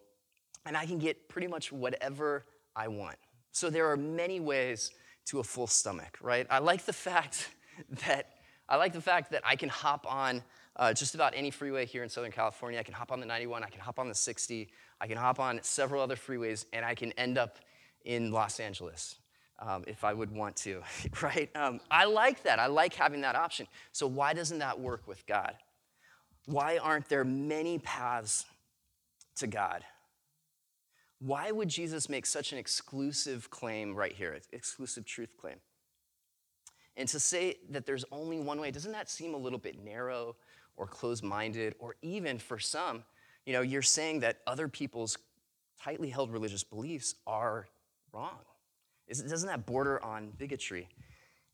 and 0.66 0.76
I 0.76 0.86
can 0.86 0.98
get 0.98 1.28
pretty 1.28 1.46
much 1.46 1.72
whatever 1.72 2.46
I 2.74 2.88
want. 2.88 3.16
So 3.52 3.70
there 3.70 3.90
are 3.90 3.96
many 3.96 4.40
ways 4.40 4.90
to 5.26 5.40
a 5.40 5.44
full 5.44 5.66
stomach, 5.66 6.18
right? 6.20 6.46
I 6.50 6.58
like 6.58 6.84
the 6.84 6.92
fact 6.92 7.50
that 8.06 8.34
I 8.68 8.76
like 8.76 8.92
the 8.92 9.00
fact 9.00 9.30
that 9.30 9.42
I 9.46 9.56
can 9.56 9.70
hop 9.70 10.06
on 10.06 10.42
uh, 10.76 10.92
just 10.92 11.14
about 11.14 11.32
any 11.34 11.50
freeway 11.50 11.86
here 11.86 12.02
in 12.02 12.08
Southern 12.10 12.30
California. 12.30 12.78
I 12.78 12.82
can 12.82 12.92
hop 12.92 13.10
on 13.10 13.18
the 13.18 13.26
91, 13.26 13.64
I 13.64 13.68
can 13.68 13.80
hop 13.80 13.98
on 13.98 14.08
the 14.08 14.14
60, 14.14 14.68
I 15.00 15.06
can 15.06 15.16
hop 15.16 15.40
on 15.40 15.58
several 15.62 16.02
other 16.02 16.16
freeways, 16.16 16.66
and 16.74 16.84
I 16.84 16.94
can 16.94 17.12
end 17.12 17.38
up 17.38 17.58
in 18.04 18.30
Los 18.30 18.60
Angeles 18.60 19.16
um, 19.58 19.84
if 19.86 20.04
I 20.04 20.12
would 20.12 20.30
want 20.30 20.56
to, 20.56 20.82
right? 21.22 21.50
Um, 21.56 21.80
I 21.90 22.04
like 22.04 22.42
that. 22.44 22.58
I 22.58 22.66
like 22.66 22.94
having 22.94 23.20
that 23.22 23.36
option. 23.36 23.66
So, 23.92 24.06
why 24.06 24.32
doesn't 24.34 24.58
that 24.58 24.78
work 24.78 25.06
with 25.06 25.26
God? 25.26 25.54
Why 26.46 26.78
aren't 26.78 27.08
there 27.08 27.24
many 27.24 27.78
paths 27.78 28.46
to 29.36 29.46
God? 29.46 29.84
Why 31.20 31.50
would 31.50 31.68
Jesus 31.68 32.08
make 32.08 32.26
such 32.26 32.52
an 32.52 32.58
exclusive 32.58 33.50
claim 33.50 33.94
right 33.94 34.12
here, 34.12 34.38
exclusive 34.52 35.04
truth 35.04 35.36
claim? 35.36 35.56
And 36.96 37.08
to 37.08 37.20
say 37.20 37.56
that 37.70 37.86
there's 37.86 38.04
only 38.10 38.38
one 38.38 38.60
way, 38.60 38.70
doesn't 38.70 38.92
that 38.92 39.10
seem 39.10 39.34
a 39.34 39.36
little 39.36 39.58
bit 39.58 39.82
narrow 39.84 40.36
or 40.76 40.86
closed 40.86 41.24
minded? 41.24 41.74
Or 41.78 41.96
even 42.02 42.38
for 42.38 42.58
some, 42.58 43.04
you 43.46 43.52
know, 43.52 43.62
you're 43.62 43.82
saying 43.82 44.20
that 44.20 44.38
other 44.46 44.68
people's 44.68 45.18
tightly 45.80 46.10
held 46.10 46.32
religious 46.32 46.64
beliefs 46.64 47.14
are 47.26 47.68
wrong. 48.12 48.38
Doesn't 49.08 49.48
that 49.48 49.66
border 49.66 50.02
on 50.04 50.30
bigotry? 50.36 50.88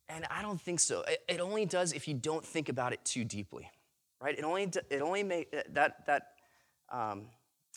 And 0.09 0.27
I 0.31 0.43
don't 0.43 0.61
think 0.61 0.81
so. 0.81 1.05
It 1.29 1.41
only 1.41 1.65
does 1.65 1.93
if 1.93 2.07
you 2.07 2.15
don't 2.15 2.45
think 2.45 2.69
about 2.69 2.93
it 2.93 3.05
too 3.05 3.25
deeply, 3.25 3.71
right? 4.21 4.37
It 4.37 4.45
only, 4.45 4.71
it 4.91 5.01
only 5.01 5.23
make, 5.23 5.55
that, 5.73 6.07
that 6.07 6.27
um, 6.93 7.27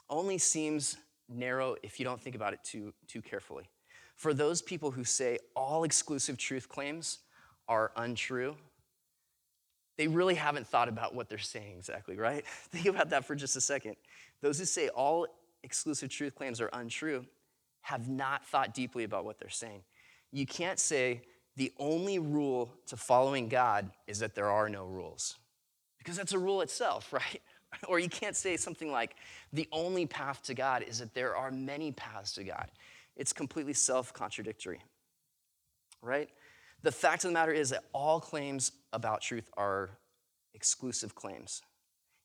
only 0.10 0.38
seems 0.38 0.98
narrow 1.30 1.76
if 1.84 2.00
you 2.00 2.06
don't 2.06 2.22
think 2.22 2.36
about 2.36 2.54
it 2.54 2.60
too, 2.64 2.94
too 3.08 3.22
carefully. 3.22 3.70
For 4.16 4.34
those 4.34 4.62
people 4.62 4.92
who 4.92 5.04
say 5.04 5.38
all 5.56 5.84
exclusive 5.84 6.38
truth 6.38 6.68
claims 6.68 7.20
are 7.68 7.92
untrue, 7.96 8.56
they 9.98 10.08
really 10.08 10.36
haven't 10.36 10.68
thought 10.68 10.90
about 10.90 11.16
what 11.16 11.30
they're 11.30 11.38
saying 11.38 11.78
exactly, 11.78 12.18
right? 12.18 12.46
Think 12.72 12.88
about 12.88 13.10
that 13.12 13.26
for 13.26 13.36
just 13.36 13.56
a 13.56 13.62
second. 13.62 13.96
Those 14.42 14.60
who 14.60 14.66
say 14.66 14.90
all 14.90 15.28
exclusive 15.64 16.10
truth 16.10 16.36
claims 16.36 16.62
are 16.62 16.70
untrue 16.74 17.26
have 17.88 18.10
not 18.10 18.46
thought 18.46 18.74
deeply 18.74 19.06
about 19.06 19.24
what 19.24 19.40
they're 19.40 19.50
saying. 19.50 19.82
You 20.34 20.46
can't 20.46 20.78
say 20.78 21.22
the 21.56 21.72
only 21.80 22.20
rule 22.20 22.74
to 22.88 22.98
following 22.98 23.48
God 23.48 23.90
is 24.08 24.20
that 24.20 24.36
there 24.36 24.52
are 24.52 24.68
no 24.68 24.86
rules, 24.86 25.38
because 25.98 26.18
that's 26.18 26.34
a 26.34 26.38
rule 26.38 26.60
itself, 26.60 27.14
right? 27.14 27.42
Or 27.88 27.98
you 27.98 28.10
can't 28.10 28.36
say 28.36 28.58
something 28.58 28.92
like, 28.92 29.16
the 29.54 29.70
only 29.72 30.06
path 30.06 30.44
to 30.44 30.54
God 30.54 30.84
is 30.84 31.00
that 31.00 31.14
there 31.14 31.34
are 31.38 31.50
many 31.50 31.94
paths 31.94 32.34
to 32.34 32.44
God. 32.44 32.70
It's 33.16 33.32
completely 33.32 33.74
self 33.74 34.12
contradictory, 34.12 34.82
right? 36.02 36.30
The 36.84 36.92
fact 36.92 37.24
of 37.24 37.30
the 37.30 37.34
matter 37.34 37.54
is 37.54 37.70
that 37.70 37.86
all 37.94 38.20
claims 38.20 38.74
about 38.92 39.22
truth 39.22 39.50
are 39.56 39.92
exclusive 40.54 41.16
claims. 41.16 41.62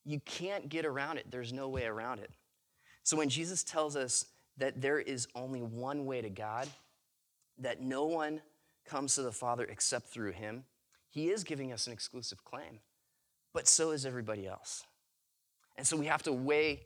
You 0.03 0.19
can't 0.25 0.67
get 0.67 0.85
around 0.85 1.19
it, 1.19 1.31
there's 1.31 1.53
no 1.53 1.69
way 1.69 1.85
around 1.85 2.19
it. 2.19 2.31
So 3.03 3.15
when 3.15 3.29
Jesus 3.29 3.63
tells 3.63 3.95
us 3.95 4.25
that 4.57 4.81
there 4.81 4.99
is 4.99 5.27
only 5.35 5.61
one 5.61 6.05
way 6.05 6.21
to 6.21 6.29
God, 6.29 6.67
that 7.57 7.81
no 7.81 8.05
one 8.05 8.41
comes 8.85 9.15
to 9.15 9.21
the 9.21 9.31
Father 9.31 9.63
except 9.65 10.07
through 10.07 10.31
him, 10.31 10.63
he 11.09 11.29
is 11.29 11.43
giving 11.43 11.71
us 11.71 11.87
an 11.87 11.93
exclusive 11.93 12.43
claim, 12.43 12.79
but 13.53 13.67
so 13.67 13.91
is 13.91 14.05
everybody 14.05 14.47
else. 14.47 14.83
And 15.77 15.85
so 15.85 15.95
we 15.97 16.05
have 16.07 16.23
to 16.23 16.33
weigh, 16.33 16.81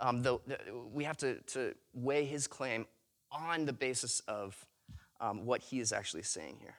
um, 0.00 0.22
the, 0.22 0.38
the, 0.46 0.58
we 0.92 1.04
have 1.04 1.16
to, 1.18 1.36
to 1.40 1.74
weigh 1.94 2.24
his 2.24 2.46
claim 2.46 2.86
on 3.32 3.64
the 3.64 3.72
basis 3.72 4.20
of 4.28 4.66
um, 5.20 5.44
what 5.44 5.60
he 5.60 5.80
is 5.80 5.92
actually 5.92 6.22
saying 6.22 6.56
here. 6.60 6.74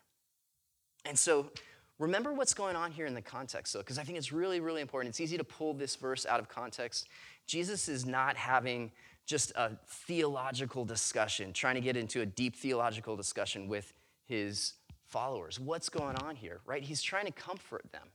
And 1.06 1.18
so 1.18 1.52
remember 2.00 2.34
what's 2.34 2.54
going 2.54 2.76
on 2.76 2.92
here 2.92 3.06
in 3.06 3.14
the 3.14 3.22
context, 3.22 3.74
though, 3.74 3.80
because 3.80 3.98
I 3.98 4.04
think 4.04 4.18
it's 4.18 4.32
really, 4.32 4.60
really 4.60 4.82
important. 4.82 5.10
It's 5.10 5.22
easy 5.22 5.38
to 5.38 5.44
pull 5.44 5.74
this 5.74 5.96
verse 5.96 6.26
out 6.26 6.40
of 6.40 6.50
context. 6.50 7.08
Jesus 7.48 7.88
is 7.88 8.06
not 8.06 8.36
having 8.38 8.92
just 9.26 9.52
a 9.56 9.72
theological 9.88 10.86
discussion, 10.86 11.54
trying 11.54 11.76
to 11.76 11.82
get 11.82 11.96
into 11.96 12.22
a 12.22 12.26
deep 12.26 12.56
theological 12.56 13.16
discussion 13.16 13.68
with 13.68 13.94
his 14.26 14.74
followers. 15.08 15.60
What's 15.60 15.90
going 15.90 16.16
on 16.18 16.36
here, 16.36 16.62
right? 16.66 16.84
He's 16.84 17.02
trying 17.02 17.26
to 17.26 17.32
comfort 17.32 17.86
them. 17.92 18.08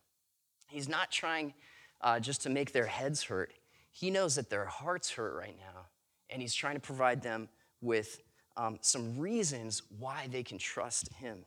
He's 0.69 0.89
not 0.89 1.11
trying 1.11 1.55
uh, 2.01 2.21
just 2.21 2.43
to 2.43 2.51
make 2.51 2.73
their 2.73 2.87
heads 2.87 3.23
hurt. 3.23 3.53
He 3.93 4.11
knows 4.11 4.35
that 4.35 4.51
their 4.51 4.67
hearts 4.67 5.11
hurt 5.11 5.35
right 5.35 5.57
now, 5.59 5.87
and 6.29 6.43
he's 6.43 6.55
trying 6.55 6.75
to 6.75 6.81
provide 6.81 7.23
them 7.23 7.49
with 7.81 8.21
um, 8.57 8.79
some 8.81 9.19
reasons 9.19 9.83
why 9.99 10.29
they 10.31 10.43
can 10.43 10.59
trust 10.59 11.13
him. 11.15 11.45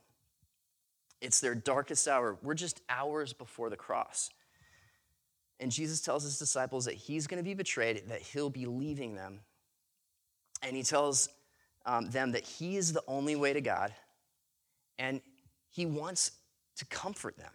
It's 1.20 1.40
their 1.40 1.54
darkest 1.54 2.08
hour. 2.08 2.38
We're 2.42 2.54
just 2.54 2.80
hours 2.88 3.32
before 3.32 3.70
the 3.70 3.76
cross. 3.76 4.30
And 5.58 5.70
Jesus 5.70 6.00
tells 6.00 6.22
his 6.22 6.38
disciples 6.38 6.86
that 6.86 6.94
he's 6.94 7.26
going 7.26 7.38
to 7.38 7.44
be 7.44 7.54
betrayed, 7.54 8.02
that 8.08 8.22
he'll 8.22 8.50
be 8.50 8.64
leaving 8.64 9.14
them, 9.14 9.40
and 10.62 10.76
he 10.76 10.82
tells 10.82 11.28
um, 11.86 12.10
them 12.10 12.32
that 12.32 12.44
he 12.44 12.76
is 12.76 12.92
the 12.92 13.02
only 13.06 13.36
way 13.36 13.52
to 13.52 13.60
God, 13.60 13.94
and 14.98 15.20
he 15.70 15.86
wants 15.86 16.32
to 16.76 16.84
comfort 16.86 17.36
them 17.36 17.52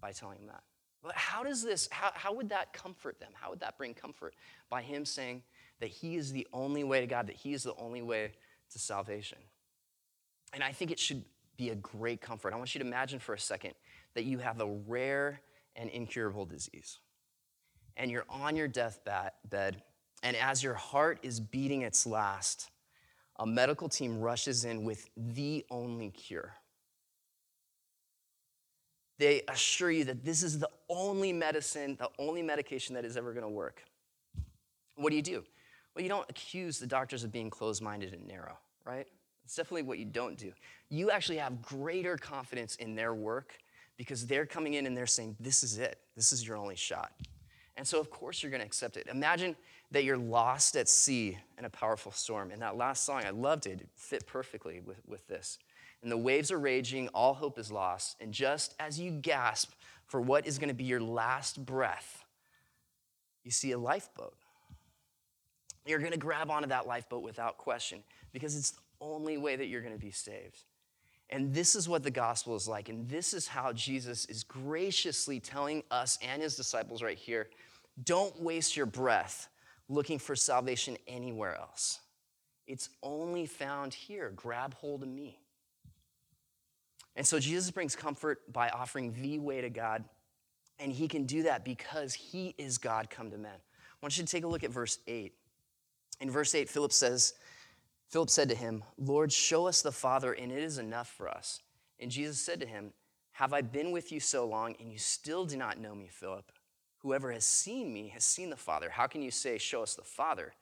by 0.00 0.12
telling 0.12 0.38
them 0.38 0.48
that. 0.48 0.62
But 1.02 1.14
how 1.14 1.42
does 1.42 1.62
this, 1.62 1.88
how, 1.90 2.10
how 2.14 2.32
would 2.32 2.48
that 2.50 2.72
comfort 2.72 3.18
them? 3.18 3.32
How 3.34 3.50
would 3.50 3.60
that 3.60 3.76
bring 3.76 3.92
comfort? 3.92 4.34
By 4.70 4.82
him 4.82 5.04
saying 5.04 5.42
that 5.80 5.88
he 5.88 6.16
is 6.16 6.32
the 6.32 6.46
only 6.52 6.84
way 6.84 7.00
to 7.00 7.06
God, 7.06 7.26
that 7.26 7.36
he 7.36 7.52
is 7.52 7.64
the 7.64 7.74
only 7.76 8.02
way 8.02 8.32
to 8.70 8.78
salvation. 8.78 9.38
And 10.52 10.62
I 10.62 10.72
think 10.72 10.90
it 10.90 10.98
should 10.98 11.24
be 11.56 11.70
a 11.70 11.74
great 11.74 12.20
comfort. 12.20 12.52
I 12.52 12.56
want 12.56 12.74
you 12.74 12.80
to 12.80 12.86
imagine 12.86 13.18
for 13.18 13.34
a 13.34 13.38
second 13.38 13.74
that 14.14 14.24
you 14.24 14.38
have 14.38 14.60
a 14.60 14.66
rare 14.66 15.40
and 15.74 15.90
incurable 15.90 16.44
disease. 16.44 16.98
And 17.96 18.10
you're 18.10 18.26
on 18.28 18.56
your 18.56 18.68
deathbed 18.68 19.82
and 20.22 20.36
as 20.36 20.62
your 20.62 20.74
heart 20.74 21.18
is 21.22 21.40
beating 21.40 21.82
its 21.82 22.06
last, 22.06 22.70
a 23.38 23.46
medical 23.46 23.88
team 23.88 24.20
rushes 24.20 24.64
in 24.64 24.84
with 24.84 25.08
the 25.16 25.64
only 25.70 26.10
cure. 26.10 26.54
They 29.18 29.42
assure 29.48 29.90
you 29.90 30.04
that 30.04 30.24
this 30.24 30.42
is 30.42 30.58
the 30.58 30.68
only 30.88 31.32
medicine, 31.32 31.96
the 31.98 32.10
only 32.18 32.42
medication 32.42 32.94
that 32.94 33.04
is 33.04 33.16
ever 33.16 33.32
going 33.32 33.44
to 33.44 33.48
work. 33.48 33.82
What 34.96 35.10
do 35.10 35.16
you 35.16 35.22
do? 35.22 35.44
Well, 35.94 36.02
you 36.02 36.08
don't 36.08 36.28
accuse 36.28 36.78
the 36.78 36.86
doctors 36.86 37.24
of 37.24 37.32
being 37.32 37.50
closed 37.50 37.82
minded 37.82 38.14
and 38.14 38.26
narrow, 38.26 38.56
right? 38.84 39.06
It's 39.44 39.56
definitely 39.56 39.82
what 39.82 39.98
you 39.98 40.04
don't 40.04 40.36
do. 40.36 40.52
You 40.88 41.10
actually 41.10 41.38
have 41.38 41.60
greater 41.62 42.16
confidence 42.16 42.76
in 42.76 42.94
their 42.94 43.14
work 43.14 43.58
because 43.96 44.26
they're 44.26 44.46
coming 44.46 44.74
in 44.74 44.86
and 44.86 44.96
they're 44.96 45.06
saying, 45.06 45.36
This 45.38 45.62
is 45.62 45.78
it. 45.78 45.98
This 46.16 46.32
is 46.32 46.46
your 46.46 46.56
only 46.56 46.76
shot. 46.76 47.12
And 47.76 47.86
so, 47.86 48.00
of 48.00 48.10
course, 48.10 48.42
you're 48.42 48.50
going 48.50 48.60
to 48.60 48.66
accept 48.66 48.96
it. 48.96 49.06
Imagine 49.08 49.56
that 49.92 50.04
you're 50.04 50.18
lost 50.18 50.74
at 50.74 50.88
sea 50.88 51.38
in 51.58 51.64
a 51.64 51.70
powerful 51.70 52.12
storm. 52.12 52.50
And 52.50 52.60
that 52.62 52.76
last 52.76 53.04
song, 53.04 53.22
I 53.24 53.30
loved 53.30 53.66
it. 53.66 53.82
It 53.82 53.88
fit 53.94 54.26
perfectly 54.26 54.80
with, 54.80 55.00
with 55.06 55.26
this. 55.28 55.58
And 56.02 56.10
the 56.10 56.16
waves 56.16 56.50
are 56.50 56.58
raging, 56.58 57.08
all 57.08 57.34
hope 57.34 57.58
is 57.58 57.70
lost. 57.70 58.16
And 58.20 58.32
just 58.32 58.74
as 58.80 58.98
you 58.98 59.12
gasp 59.12 59.72
for 60.06 60.20
what 60.20 60.46
is 60.46 60.58
going 60.58 60.68
to 60.68 60.74
be 60.74 60.84
your 60.84 61.00
last 61.00 61.64
breath, 61.64 62.24
you 63.44 63.50
see 63.50 63.72
a 63.72 63.78
lifeboat. 63.78 64.34
You're 65.86 65.98
going 65.98 66.12
to 66.12 66.18
grab 66.18 66.50
onto 66.50 66.68
that 66.68 66.86
lifeboat 66.86 67.22
without 67.22 67.58
question 67.58 68.02
because 68.32 68.56
it's 68.56 68.70
the 68.72 68.80
only 69.00 69.36
way 69.36 69.56
that 69.56 69.66
you're 69.66 69.80
going 69.82 69.94
to 69.94 70.00
be 70.00 70.10
saved. 70.10 70.64
And 71.30 71.52
this 71.52 71.74
is 71.74 71.88
what 71.88 72.02
the 72.02 72.10
gospel 72.10 72.56
is 72.56 72.68
like. 72.68 72.88
And 72.88 73.08
this 73.08 73.34
is 73.34 73.46
how 73.46 73.72
Jesus 73.72 74.26
is 74.26 74.44
graciously 74.44 75.40
telling 75.40 75.82
us 75.90 76.18
and 76.22 76.42
his 76.42 76.56
disciples 76.56 77.02
right 77.02 77.18
here 77.18 77.48
don't 78.04 78.40
waste 78.40 78.76
your 78.76 78.86
breath 78.86 79.48
looking 79.88 80.18
for 80.18 80.36
salvation 80.36 80.96
anywhere 81.06 81.56
else. 81.56 82.00
It's 82.66 82.88
only 83.02 83.46
found 83.46 83.92
here. 83.92 84.32
Grab 84.34 84.74
hold 84.74 85.02
of 85.02 85.08
me. 85.08 85.38
And 87.16 87.26
so 87.26 87.38
Jesus 87.38 87.70
brings 87.70 87.94
comfort 87.94 88.52
by 88.52 88.68
offering 88.70 89.12
the 89.20 89.38
way 89.38 89.60
to 89.60 89.70
God. 89.70 90.04
And 90.78 90.92
he 90.92 91.08
can 91.08 91.24
do 91.26 91.44
that 91.44 91.64
because 91.64 92.14
he 92.14 92.54
is 92.58 92.78
God 92.78 93.10
come 93.10 93.30
to 93.30 93.38
men. 93.38 93.52
I 93.52 93.96
want 94.00 94.16
you 94.16 94.24
to 94.24 94.30
take 94.30 94.44
a 94.44 94.48
look 94.48 94.64
at 94.64 94.70
verse 94.70 94.98
8. 95.06 95.32
In 96.20 96.30
verse 96.30 96.54
8, 96.54 96.68
Philip 96.68 96.92
says, 96.92 97.34
Philip 98.08 98.30
said 98.30 98.48
to 98.48 98.54
him, 98.54 98.82
Lord, 98.98 99.32
show 99.32 99.66
us 99.66 99.82
the 99.82 99.92
Father, 99.92 100.32
and 100.32 100.52
it 100.52 100.58
is 100.58 100.78
enough 100.78 101.08
for 101.08 101.28
us. 101.28 101.60
And 102.00 102.10
Jesus 102.10 102.40
said 102.40 102.60
to 102.60 102.66
him, 102.66 102.92
Have 103.32 103.52
I 103.52 103.62
been 103.62 103.90
with 103.90 104.12
you 104.12 104.20
so 104.20 104.46
long, 104.46 104.74
and 104.80 104.90
you 104.90 104.98
still 104.98 105.44
do 105.44 105.56
not 105.56 105.78
know 105.78 105.94
me, 105.94 106.08
Philip? 106.10 106.50
Whoever 107.02 107.32
has 107.32 107.44
seen 107.44 107.92
me 107.92 108.08
has 108.08 108.24
seen 108.24 108.50
the 108.50 108.56
Father. 108.56 108.88
How 108.90 109.06
can 109.06 109.22
you 109.22 109.30
say, 109.30 109.58
Show 109.58 109.82
us 109.82 109.94
the 109.94 110.02
Father? 110.02 110.52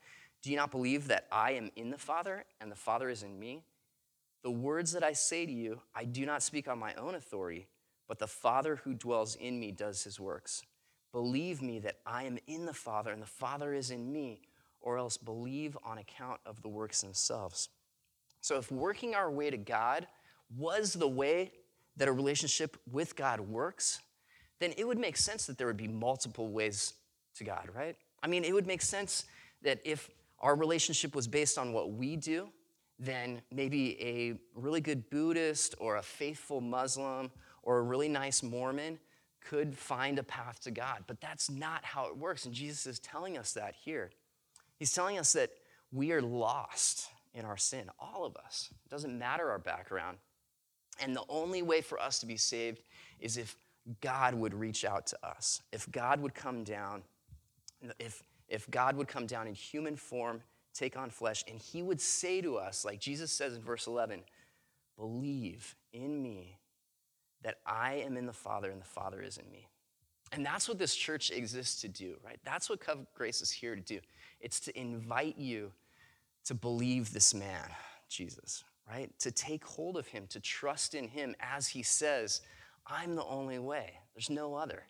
Do 0.43 0.51
you 0.51 0.57
not 0.57 0.71
believe 0.71 1.09
that 1.09 1.27
I 1.31 1.53
am 1.53 1.71
in 1.77 1.91
the 1.91 1.99
Father 1.99 2.45
and 2.61 2.73
the 2.73 2.77
Father 2.77 3.11
is 3.11 3.23
in 3.23 3.39
me? 3.39 3.63
The 4.43 4.51
words 4.51 4.93
that 4.93 5.05
I 5.05 5.13
say 5.13 5.45
to 5.45 5.53
you, 5.53 5.81
I 5.95 6.05
do 6.05 6.25
not 6.25 6.43
speak 6.43 6.67
on 6.67 6.79
my 6.79 6.95
own 6.95 7.15
authority, 7.15 7.67
but 8.09 8.19
the 8.19 8.27
Father 8.27 8.77
who 8.77 8.95
dwells 8.95 9.37
in 9.37 9.61
me 9.61 9.71
does 9.71 10.03
his 10.03 10.19
works. 10.19 10.63
Believe 11.13 11.61
me 11.61 11.79
that 11.81 11.99
I 12.07 12.23
am 12.23 12.39
in 12.47 12.65
the 12.65 12.73
Father 12.73 13.13
and 13.13 13.21
the 13.21 13.27
Father 13.27 13.75
is 13.75 13.91
in 13.91 14.11
me, 14.11 14.41
or 14.81 14.97
else 14.97 15.19
believe 15.19 15.77
on 15.85 15.99
account 15.99 16.41
of 16.47 16.63
the 16.63 16.69
works 16.69 17.03
themselves. 17.03 17.69
So, 18.41 18.57
if 18.57 18.73
working 18.73 19.15
our 19.15 19.31
way 19.31 19.51
to 19.51 19.59
God 19.59 20.07
was 20.57 20.95
the 20.95 21.09
way 21.09 21.53
that 21.97 22.09
a 22.09 22.13
relationship 22.13 22.79
with 22.91 23.15
God 23.15 23.41
works, 23.41 24.01
then 24.61 24.73
it 24.77 24.87
would 24.87 24.99
make 24.99 25.17
sense 25.17 25.47
that 25.47 25.59
there 25.59 25.67
would 25.67 25.77
be 25.77 25.89
multiple 25.89 26.49
ways 26.49 26.95
to 27.37 27.45
God, 27.45 27.69
right? 27.75 27.97
I 28.23 28.29
mean, 28.29 28.45
it 28.45 28.53
would 28.53 28.67
make 28.67 28.83
sense 28.83 29.25
that 29.63 29.81
if 29.85 30.09
our 30.39 30.55
relationship 30.55 31.15
was 31.15 31.27
based 31.27 31.59
on 31.59 31.73
what 31.73 31.93
we 31.93 32.17
do, 32.17 32.49
then 32.99 33.41
maybe 33.51 34.01
a 34.01 34.39
really 34.55 34.81
good 34.81 35.09
Buddhist 35.11 35.75
or 35.79 35.97
a 35.97 36.03
faithful 36.03 36.61
Muslim 36.61 37.31
or 37.63 37.79
a 37.79 37.83
really 37.83 38.09
nice 38.09 38.43
Mormon 38.43 38.99
could 39.41 39.77
find 39.77 40.19
a 40.19 40.23
path 40.23 40.61
to 40.61 40.71
God. 40.71 41.05
But 41.07 41.21
that's 41.21 41.51
not 41.51 41.85
how 41.85 42.07
it 42.09 42.17
works. 42.17 42.45
And 42.45 42.55
Jesus 42.55 42.87
is 42.87 42.99
telling 42.99 43.39
us 43.39 43.55
that 43.55 43.75
here. 43.75 44.11
He's 44.79 44.93
telling 44.93 45.19
us 45.19 45.33
that 45.33 45.51
we 45.93 46.13
are 46.13 46.23
lost 46.23 47.09
in 47.35 47.45
our 47.45 47.57
sin, 47.57 47.89
all 47.99 48.25
of 48.25 48.37
us. 48.37 48.69
It 48.85 48.91
doesn't 48.91 49.19
matter 49.19 49.51
our 49.51 49.59
background. 49.59 50.19
And 51.01 51.17
the 51.17 51.25
only 51.29 51.63
way 51.63 51.81
for 51.81 51.99
us 51.99 52.19
to 52.21 52.27
be 52.27 52.37
saved 52.37 52.83
is 53.19 53.39
if 53.39 53.57
God 54.01 54.35
would 54.35 54.55
reach 54.55 54.85
out 54.85 55.07
to 55.09 55.19
us, 55.27 55.63
if 55.73 55.91
God 55.91 56.21
would 56.21 56.35
come 56.35 56.65
down, 56.65 57.03
if, 57.99 58.23
if 58.49 58.71
God 58.71 58.97
would 58.97 59.09
come 59.09 59.27
down 59.27 59.47
in 59.47 59.55
human 59.55 59.97
form, 59.97 60.43
take 60.75 60.97
on 60.97 61.11
flesh, 61.11 61.45
and 61.49 61.59
he 61.59 61.83
would 61.83 62.01
say 62.01 62.41
to 62.41 62.57
us, 62.57 62.85
like 62.85 63.01
Jesus 63.01 63.33
says 63.33 63.57
in 63.57 63.63
verse 63.63 63.87
11, 63.87 64.21
believe 64.97 65.75
in 65.93 66.23
me 66.23 66.59
that 67.43 67.59
I 67.67 67.95
am 67.95 68.17
in 68.17 68.27
the 68.27 68.33
Father 68.33 68.71
and 68.71 68.81
the 68.81 68.87
Father 68.87 69.23
is 69.23 69.39
in 69.39 69.51
me. 69.51 69.67
And 70.33 70.47
that's 70.47 70.69
what 70.69 70.79
this 70.79 70.95
church 70.95 71.31
exists 71.31 71.81
to 71.81 71.89
do, 71.89 72.17
right? 72.25 72.39
That's 72.45 72.71
what 72.71 72.81
Grace 73.15 73.41
is 73.41 73.51
here 73.51 73.75
to 73.75 73.81
do. 73.81 73.99
It's 74.41 74.61
to 74.61 74.79
invite 74.79 75.37
you 75.37 75.73
to 76.45 76.55
believe 76.55 77.13
this 77.13 77.35
man, 77.35 77.69
Jesus, 78.09 78.63
right? 78.89 79.11
To 79.21 79.31
take 79.31 79.65
hold 79.65 79.97
of 79.97 80.07
him, 80.07 80.27
to 80.29 80.41
trust 80.41 80.95
in 80.95 81.09
him 81.09 81.35
as 81.41 81.69
he 81.69 81.83
says, 81.83 82.43
I'm 82.87 83.15
the 83.15 83.25
only 83.25 83.59
way, 83.59 83.93
there's 84.15 84.31
no 84.31 84.55
other. 84.55 84.85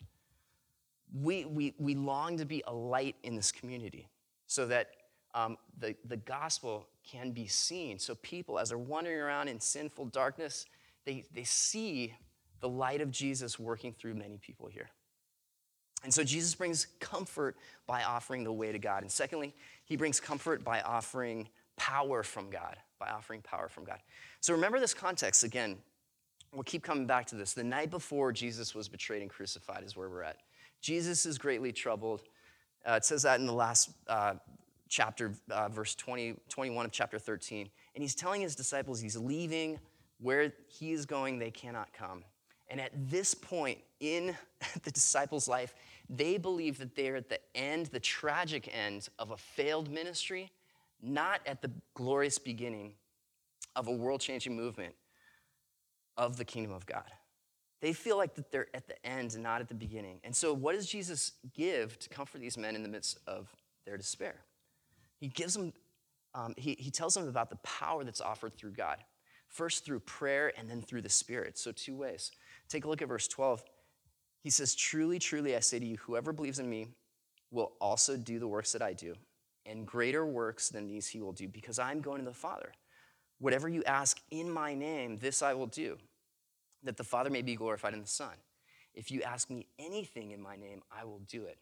We, 1.13 1.45
we, 1.45 1.73
we 1.77 1.93
long 1.95 2.37
to 2.37 2.45
be 2.45 2.63
a 2.67 2.73
light 2.73 3.15
in 3.23 3.35
this 3.35 3.51
community 3.51 4.07
so 4.47 4.65
that 4.67 4.91
um, 5.33 5.57
the, 5.79 5.95
the 6.05 6.17
gospel 6.17 6.87
can 7.09 7.31
be 7.31 7.47
seen. 7.47 7.99
So 7.99 8.15
people, 8.15 8.59
as 8.59 8.69
they're 8.69 8.77
wandering 8.77 9.19
around 9.19 9.47
in 9.47 9.59
sinful 9.59 10.05
darkness, 10.05 10.65
they, 11.05 11.25
they 11.33 11.43
see 11.43 12.13
the 12.59 12.69
light 12.69 13.01
of 13.01 13.11
Jesus 13.11 13.59
working 13.59 13.93
through 13.93 14.13
many 14.13 14.37
people 14.37 14.67
here. 14.67 14.89
And 16.03 16.13
so 16.13 16.23
Jesus 16.23 16.55
brings 16.55 16.87
comfort 16.99 17.57
by 17.85 18.03
offering 18.03 18.43
the 18.43 18.51
way 18.51 18.71
to 18.71 18.79
God. 18.79 19.03
And 19.03 19.11
secondly, 19.11 19.53
he 19.85 19.95
brings 19.95 20.19
comfort 20.19 20.63
by 20.63 20.81
offering 20.81 21.47
power 21.77 22.23
from 22.23 22.49
God, 22.49 22.77
by 22.99 23.09
offering 23.09 23.41
power 23.41 23.67
from 23.67 23.83
God. 23.83 23.99
So 24.39 24.53
remember 24.53 24.79
this 24.79 24.93
context 24.93 25.43
again. 25.43 25.77
We'll 26.53 26.63
keep 26.63 26.83
coming 26.83 27.05
back 27.05 27.27
to 27.27 27.35
this. 27.35 27.53
The 27.53 27.63
night 27.63 27.89
before 27.89 28.33
Jesus 28.33 28.75
was 28.75 28.89
betrayed 28.89 29.21
and 29.21 29.31
crucified 29.31 29.83
is 29.83 29.95
where 29.95 30.09
we're 30.09 30.23
at. 30.23 30.37
Jesus 30.81 31.25
is 31.25 31.37
greatly 31.37 31.71
troubled. 31.71 32.23
Uh, 32.85 32.93
it 32.93 33.05
says 33.05 33.21
that 33.23 33.39
in 33.39 33.45
the 33.45 33.53
last 33.53 33.91
uh, 34.07 34.33
chapter, 34.89 35.31
uh, 35.49 35.69
verse 35.69 35.95
20, 35.95 36.35
21 36.49 36.85
of 36.85 36.91
chapter 36.91 37.17
13. 37.17 37.69
And 37.95 38.01
he's 38.01 38.15
telling 38.15 38.41
his 38.41 38.55
disciples 38.55 38.99
he's 38.99 39.15
leaving 39.15 39.79
where 40.19 40.51
he 40.67 40.91
is 40.91 41.05
going, 41.05 41.39
they 41.39 41.51
cannot 41.51 41.93
come. 41.93 42.23
And 42.69 42.81
at 42.81 42.91
this 43.09 43.33
point 43.33 43.79
in 44.01 44.35
the 44.83 44.91
disciples' 44.91 45.47
life, 45.47 45.73
they 46.09 46.37
believe 46.37 46.77
that 46.79 46.95
they're 46.95 47.15
at 47.15 47.29
the 47.29 47.39
end, 47.55 47.87
the 47.87 47.99
tragic 47.99 48.69
end 48.75 49.07
of 49.19 49.31
a 49.31 49.37
failed 49.37 49.89
ministry, 49.89 50.51
not 51.01 51.39
at 51.45 51.61
the 51.61 51.71
glorious 51.93 52.37
beginning 52.37 52.93
of 53.77 53.87
a 53.87 53.91
world 53.91 54.19
changing 54.19 54.55
movement 54.55 54.93
of 56.17 56.37
the 56.37 56.45
kingdom 56.45 56.71
of 56.71 56.85
God. 56.85 57.09
They 57.81 57.93
feel 57.93 58.15
like 58.15 58.35
that 58.35 58.51
they're 58.51 58.67
at 58.75 58.87
the 58.87 59.05
end 59.05 59.33
and 59.33 59.41
not 59.41 59.59
at 59.59 59.67
the 59.67 59.73
beginning. 59.73 60.19
And 60.23 60.35
so, 60.35 60.53
what 60.53 60.75
does 60.75 60.85
Jesus 60.85 61.33
give 61.53 61.97
to 61.99 62.09
comfort 62.09 62.39
these 62.39 62.57
men 62.57 62.75
in 62.75 62.83
the 62.83 62.89
midst 62.89 63.17
of 63.25 63.49
their 63.85 63.97
despair? 63.97 64.35
He 65.19 65.27
gives 65.27 65.55
them, 65.55 65.73
um, 66.35 66.53
he, 66.57 66.75
he 66.79 66.91
tells 66.91 67.15
them 67.15 67.27
about 67.27 67.49
the 67.49 67.57
power 67.57 68.03
that's 68.03 68.21
offered 68.21 68.55
through 68.55 68.71
God. 68.71 68.97
First 69.47 69.83
through 69.83 69.99
prayer 70.01 70.53
and 70.57 70.69
then 70.69 70.81
through 70.81 71.01
the 71.01 71.09
Spirit. 71.09 71.57
So, 71.57 71.71
two 71.71 71.95
ways. 71.95 72.31
Take 72.69 72.85
a 72.85 72.87
look 72.87 73.01
at 73.01 73.07
verse 73.07 73.27
12. 73.27 73.63
He 74.43 74.49
says, 74.51 74.75
Truly, 74.75 75.17
truly, 75.17 75.55
I 75.55 75.59
say 75.59 75.79
to 75.79 75.85
you, 75.85 75.97
whoever 75.97 76.31
believes 76.31 76.59
in 76.59 76.69
me 76.69 76.87
will 77.49 77.73
also 77.81 78.15
do 78.15 78.39
the 78.39 78.47
works 78.47 78.71
that 78.73 78.81
I 78.81 78.93
do, 78.93 79.15
and 79.65 79.85
greater 79.85 80.25
works 80.25 80.69
than 80.69 80.87
these 80.87 81.07
he 81.07 81.19
will 81.19 81.33
do, 81.33 81.47
because 81.47 81.79
I'm 81.79 81.99
going 81.99 82.19
to 82.19 82.25
the 82.25 82.33
Father. 82.33 82.71
Whatever 83.41 83.67
you 83.67 83.83
ask 83.85 84.21
in 84.29 84.51
my 84.51 84.75
name, 84.75 85.17
this 85.17 85.41
I 85.41 85.55
will 85.55 85.65
do, 85.65 85.97
that 86.83 86.95
the 86.95 87.03
Father 87.03 87.31
may 87.31 87.41
be 87.41 87.55
glorified 87.55 87.93
in 87.93 88.01
the 88.01 88.07
Son. 88.07 88.33
If 88.93 89.09
you 89.09 89.23
ask 89.23 89.49
me 89.49 89.65
anything 89.79 90.29
in 90.29 90.39
my 90.39 90.55
name, 90.55 90.83
I 90.95 91.05
will 91.05 91.21
do 91.27 91.45
it. 91.45 91.57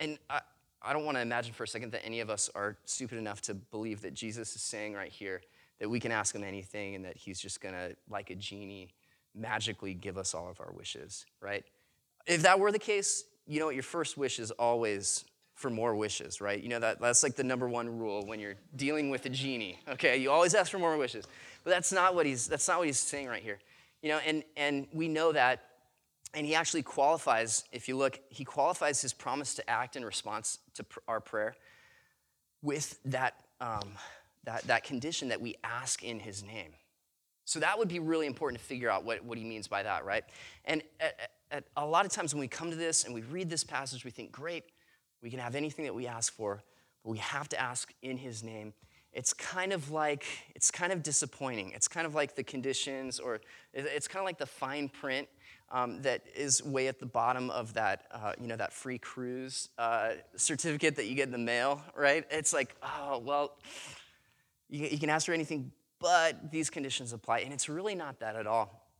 And 0.00 0.18
I, 0.28 0.40
I 0.82 0.92
don't 0.92 1.04
want 1.04 1.16
to 1.16 1.22
imagine 1.22 1.54
for 1.54 1.62
a 1.62 1.68
second 1.68 1.92
that 1.92 2.04
any 2.04 2.18
of 2.18 2.28
us 2.28 2.50
are 2.56 2.76
stupid 2.86 3.18
enough 3.18 3.40
to 3.42 3.54
believe 3.54 4.02
that 4.02 4.14
Jesus 4.14 4.56
is 4.56 4.62
saying 4.62 4.94
right 4.94 5.12
here 5.12 5.42
that 5.78 5.88
we 5.88 6.00
can 6.00 6.10
ask 6.10 6.34
him 6.34 6.42
anything 6.42 6.96
and 6.96 7.04
that 7.04 7.16
he's 7.16 7.38
just 7.38 7.60
going 7.60 7.74
to, 7.74 7.94
like 8.10 8.30
a 8.30 8.34
genie, 8.34 8.88
magically 9.32 9.94
give 9.94 10.18
us 10.18 10.34
all 10.34 10.48
of 10.48 10.60
our 10.60 10.72
wishes, 10.72 11.24
right? 11.40 11.64
If 12.26 12.42
that 12.42 12.58
were 12.58 12.72
the 12.72 12.80
case, 12.80 13.22
you 13.46 13.60
know 13.60 13.66
what? 13.66 13.76
Your 13.76 13.84
first 13.84 14.18
wish 14.18 14.40
is 14.40 14.50
always 14.50 15.24
for 15.54 15.70
more 15.70 15.94
wishes, 15.94 16.40
right? 16.40 16.60
You 16.60 16.68
know 16.68 16.80
that 16.80 17.00
that's 17.00 17.22
like 17.22 17.36
the 17.36 17.44
number 17.44 17.68
one 17.68 17.98
rule 17.98 18.26
when 18.26 18.40
you're 18.40 18.56
dealing 18.76 19.10
with 19.10 19.24
a 19.26 19.28
genie. 19.28 19.78
Okay, 19.88 20.16
you 20.16 20.30
always 20.30 20.54
ask 20.54 20.70
for 20.70 20.78
more 20.78 20.96
wishes, 20.96 21.26
but 21.62 21.70
that's 21.70 21.92
not 21.92 22.14
what 22.14 22.26
he's 22.26 22.46
that's 22.46 22.66
not 22.66 22.78
what 22.78 22.86
he's 22.86 22.98
saying 22.98 23.28
right 23.28 23.42
here. 23.42 23.58
You 24.02 24.10
know, 24.10 24.18
and 24.26 24.42
and 24.56 24.86
we 24.92 25.08
know 25.08 25.32
that, 25.32 25.64
and 26.34 26.44
he 26.46 26.54
actually 26.54 26.82
qualifies. 26.82 27.64
If 27.72 27.88
you 27.88 27.96
look, 27.96 28.20
he 28.28 28.44
qualifies 28.44 29.00
his 29.00 29.12
promise 29.12 29.54
to 29.54 29.70
act 29.70 29.96
in 29.96 30.04
response 30.04 30.58
to 30.74 30.84
pr- 30.84 30.98
our 31.06 31.20
prayer 31.20 31.54
with 32.62 32.98
that 33.04 33.34
um, 33.60 33.92
that 34.44 34.62
that 34.64 34.84
condition 34.84 35.28
that 35.28 35.40
we 35.40 35.54
ask 35.62 36.02
in 36.02 36.18
his 36.18 36.42
name. 36.42 36.72
So 37.46 37.60
that 37.60 37.78
would 37.78 37.88
be 37.88 37.98
really 37.98 38.26
important 38.26 38.60
to 38.60 38.66
figure 38.66 38.90
out 38.90 39.04
what, 39.04 39.22
what 39.24 39.36
he 39.36 39.44
means 39.44 39.68
by 39.68 39.82
that, 39.82 40.04
right? 40.04 40.24
And 40.64 40.82
at, 40.98 41.30
at, 41.50 41.64
a 41.76 41.84
lot 41.84 42.06
of 42.06 42.10
times 42.10 42.32
when 42.34 42.40
we 42.40 42.48
come 42.48 42.70
to 42.70 42.76
this 42.76 43.04
and 43.04 43.14
we 43.14 43.20
read 43.20 43.50
this 43.50 43.62
passage, 43.62 44.02
we 44.02 44.10
think, 44.10 44.32
great, 44.32 44.64
we 45.24 45.30
can 45.30 45.40
have 45.40 45.54
anything 45.54 45.86
that 45.86 45.94
we 45.94 46.06
ask 46.06 46.34
for, 46.34 46.62
but 47.02 47.10
we 47.10 47.18
have 47.18 47.48
to 47.48 47.58
ask 47.58 47.92
in 48.02 48.18
his 48.18 48.44
name. 48.44 48.74
It's 49.14 49.32
kind 49.32 49.72
of 49.72 49.90
like, 49.90 50.26
it's 50.54 50.70
kind 50.70 50.92
of 50.92 51.02
disappointing. 51.02 51.72
It's 51.74 51.88
kind 51.88 52.06
of 52.06 52.14
like 52.14 52.36
the 52.36 52.44
conditions, 52.44 53.18
or 53.18 53.40
it's 53.72 54.06
kind 54.06 54.20
of 54.20 54.26
like 54.26 54.36
the 54.36 54.46
fine 54.46 54.90
print 54.90 55.26
um, 55.72 56.02
that 56.02 56.22
is 56.36 56.62
way 56.62 56.88
at 56.88 57.00
the 57.00 57.06
bottom 57.06 57.48
of 57.48 57.72
that, 57.72 58.04
uh, 58.12 58.34
you 58.38 58.46
know, 58.46 58.56
that 58.56 58.72
free 58.72 58.98
cruise 58.98 59.70
uh, 59.78 60.10
certificate 60.36 60.96
that 60.96 61.06
you 61.06 61.14
get 61.14 61.24
in 61.24 61.32
the 61.32 61.38
mail, 61.38 61.82
right? 61.96 62.26
It's 62.30 62.52
like, 62.52 62.76
oh, 62.82 63.18
well, 63.24 63.56
you, 64.68 64.88
you 64.88 64.98
can 64.98 65.08
ask 65.08 65.24
for 65.24 65.32
anything 65.32 65.72
but 66.00 66.50
these 66.50 66.68
conditions 66.68 67.14
apply. 67.14 67.38
And 67.40 67.52
it's 67.54 67.66
really 67.66 67.94
not 67.94 68.20
that 68.20 68.36
at 68.36 68.46
all. 68.46 68.90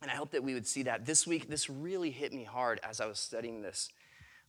And 0.00 0.10
I 0.10 0.14
hope 0.14 0.30
that 0.30 0.42
we 0.42 0.54
would 0.54 0.66
see 0.66 0.84
that. 0.84 1.04
This 1.04 1.26
week, 1.26 1.48
this 1.48 1.68
really 1.68 2.10
hit 2.10 2.32
me 2.32 2.44
hard 2.44 2.80
as 2.82 3.02
I 3.02 3.06
was 3.06 3.18
studying 3.18 3.60
this. 3.60 3.90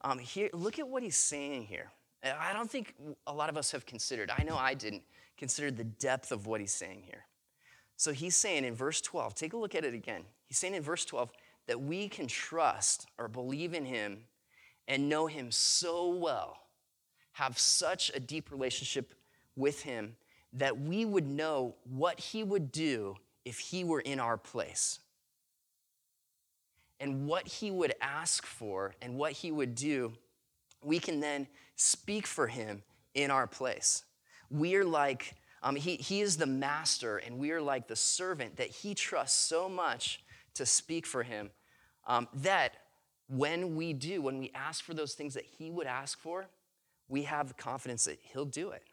Um, 0.05 0.19
here, 0.19 0.51
look 0.53 0.77
at 0.77 0.87
what 0.87 1.01
he's 1.01 1.15
saying 1.15 1.63
here. 1.63 1.91
I 2.23 2.53
don't 2.53 2.69
think 2.69 2.93
a 3.25 3.33
lot 3.33 3.49
of 3.49 3.57
us 3.57 3.71
have 3.71 3.87
considered, 3.87 4.31
I 4.35 4.43
know 4.43 4.55
I 4.55 4.75
didn't, 4.75 5.01
consider 5.35 5.71
the 5.71 5.83
depth 5.83 6.31
of 6.31 6.45
what 6.45 6.61
he's 6.61 6.71
saying 6.71 7.01
here. 7.05 7.25
So 7.97 8.11
he's 8.11 8.35
saying 8.35 8.65
in 8.65 8.75
verse 8.75 9.01
12, 9.01 9.33
take 9.33 9.53
a 9.53 9.57
look 9.57 9.73
at 9.73 9.83
it 9.83 9.95
again. 9.95 10.21
He's 10.45 10.59
saying 10.59 10.75
in 10.75 10.83
verse 10.83 11.05
12 11.05 11.31
that 11.65 11.81
we 11.81 12.07
can 12.07 12.27
trust 12.27 13.07
or 13.17 13.27
believe 13.27 13.73
in 13.73 13.83
him 13.83 14.19
and 14.87 15.09
know 15.09 15.25
him 15.25 15.51
so 15.51 16.09
well, 16.09 16.57
have 17.33 17.57
such 17.57 18.11
a 18.13 18.19
deep 18.19 18.51
relationship 18.51 19.15
with 19.55 19.81
him 19.81 20.15
that 20.53 20.79
we 20.79 21.03
would 21.03 21.27
know 21.27 21.73
what 21.83 22.19
he 22.19 22.43
would 22.43 22.71
do 22.71 23.15
if 23.43 23.57
he 23.57 23.83
were 23.83 24.01
in 24.01 24.19
our 24.19 24.37
place. 24.37 24.99
And 26.99 27.27
what 27.27 27.47
he 27.47 27.71
would 27.71 27.93
ask 28.01 28.45
for 28.45 28.95
and 29.01 29.17
what 29.17 29.33
he 29.33 29.51
would 29.51 29.75
do, 29.75 30.13
we 30.83 30.99
can 30.99 31.19
then 31.19 31.47
speak 31.75 32.25
for 32.25 32.47
him 32.47 32.83
in 33.13 33.31
our 33.31 33.47
place. 33.47 34.05
We 34.49 34.75
are 34.75 34.85
like, 34.85 35.35
um, 35.61 35.75
he, 35.75 35.95
he 35.95 36.21
is 36.21 36.37
the 36.37 36.45
master, 36.45 37.17
and 37.17 37.39
we 37.39 37.51
are 37.51 37.61
like 37.61 37.87
the 37.87 37.95
servant 37.95 38.57
that 38.57 38.67
he 38.67 38.93
trusts 38.93 39.39
so 39.39 39.67
much 39.67 40.23
to 40.53 40.65
speak 40.65 41.05
for 41.05 41.23
him 41.23 41.49
um, 42.07 42.27
that 42.33 42.73
when 43.27 43.75
we 43.75 43.93
do, 43.93 44.21
when 44.21 44.37
we 44.37 44.51
ask 44.53 44.83
for 44.83 44.93
those 44.93 45.13
things 45.13 45.33
that 45.33 45.45
he 45.57 45.71
would 45.71 45.87
ask 45.87 46.19
for, 46.19 46.45
we 47.07 47.23
have 47.23 47.47
the 47.47 47.53
confidence 47.55 48.05
that 48.05 48.19
he'll 48.21 48.45
do 48.45 48.69
it. 48.69 48.83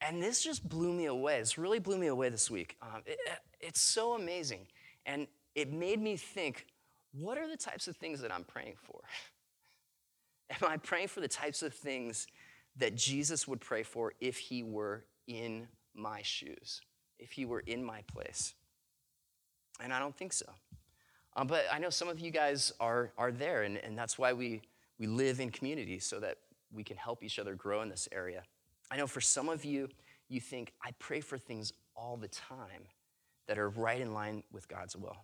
And 0.00 0.20
this 0.20 0.42
just 0.42 0.68
blew 0.68 0.92
me 0.92 1.06
away. 1.06 1.38
This 1.38 1.56
really 1.56 1.78
blew 1.78 1.96
me 1.96 2.08
away 2.08 2.28
this 2.28 2.50
week. 2.50 2.76
Um, 2.82 3.02
it, 3.06 3.18
it's 3.60 3.80
so 3.80 4.14
amazing. 4.14 4.66
And 5.06 5.28
it 5.54 5.72
made 5.72 6.00
me 6.00 6.16
think 6.16 6.66
what 7.12 7.36
are 7.36 7.46
the 7.46 7.56
types 7.56 7.88
of 7.88 7.96
things 7.96 8.20
that 8.22 8.32
I'm 8.32 8.44
praying 8.44 8.74
for? 8.82 9.00
Am 10.50 10.68
I 10.68 10.76
praying 10.78 11.08
for 11.08 11.20
the 11.20 11.28
types 11.28 11.62
of 11.62 11.74
things 11.74 12.26
that 12.76 12.94
Jesus 12.94 13.46
would 13.46 13.60
pray 13.60 13.82
for 13.82 14.14
if 14.20 14.38
he 14.38 14.62
were 14.62 15.04
in 15.26 15.68
my 15.94 16.22
shoes, 16.22 16.80
if 17.18 17.32
he 17.32 17.44
were 17.44 17.60
in 17.60 17.84
my 17.84 18.02
place? 18.02 18.54
And 19.80 19.92
I 19.92 19.98
don't 19.98 20.16
think 20.16 20.32
so. 20.32 20.46
Um, 21.36 21.46
but 21.46 21.64
I 21.72 21.78
know 21.78 21.90
some 21.90 22.08
of 22.08 22.20
you 22.20 22.30
guys 22.30 22.72
are, 22.80 23.12
are 23.16 23.32
there, 23.32 23.62
and, 23.62 23.78
and 23.78 23.96
that's 23.96 24.18
why 24.18 24.32
we, 24.32 24.60
we 24.98 25.06
live 25.06 25.40
in 25.40 25.50
community 25.50 25.98
so 25.98 26.20
that 26.20 26.36
we 26.70 26.84
can 26.84 26.96
help 26.96 27.22
each 27.22 27.38
other 27.38 27.54
grow 27.54 27.82
in 27.82 27.88
this 27.88 28.08
area. 28.12 28.42
I 28.90 28.96
know 28.96 29.06
for 29.06 29.20
some 29.20 29.48
of 29.48 29.64
you, 29.64 29.88
you 30.28 30.40
think, 30.40 30.72
I 30.82 30.90
pray 30.98 31.20
for 31.20 31.38
things 31.38 31.72
all 31.96 32.16
the 32.16 32.28
time 32.28 32.86
that 33.46 33.58
are 33.58 33.70
right 33.70 34.00
in 34.00 34.12
line 34.12 34.42
with 34.52 34.68
God's 34.68 34.96
will. 34.96 35.16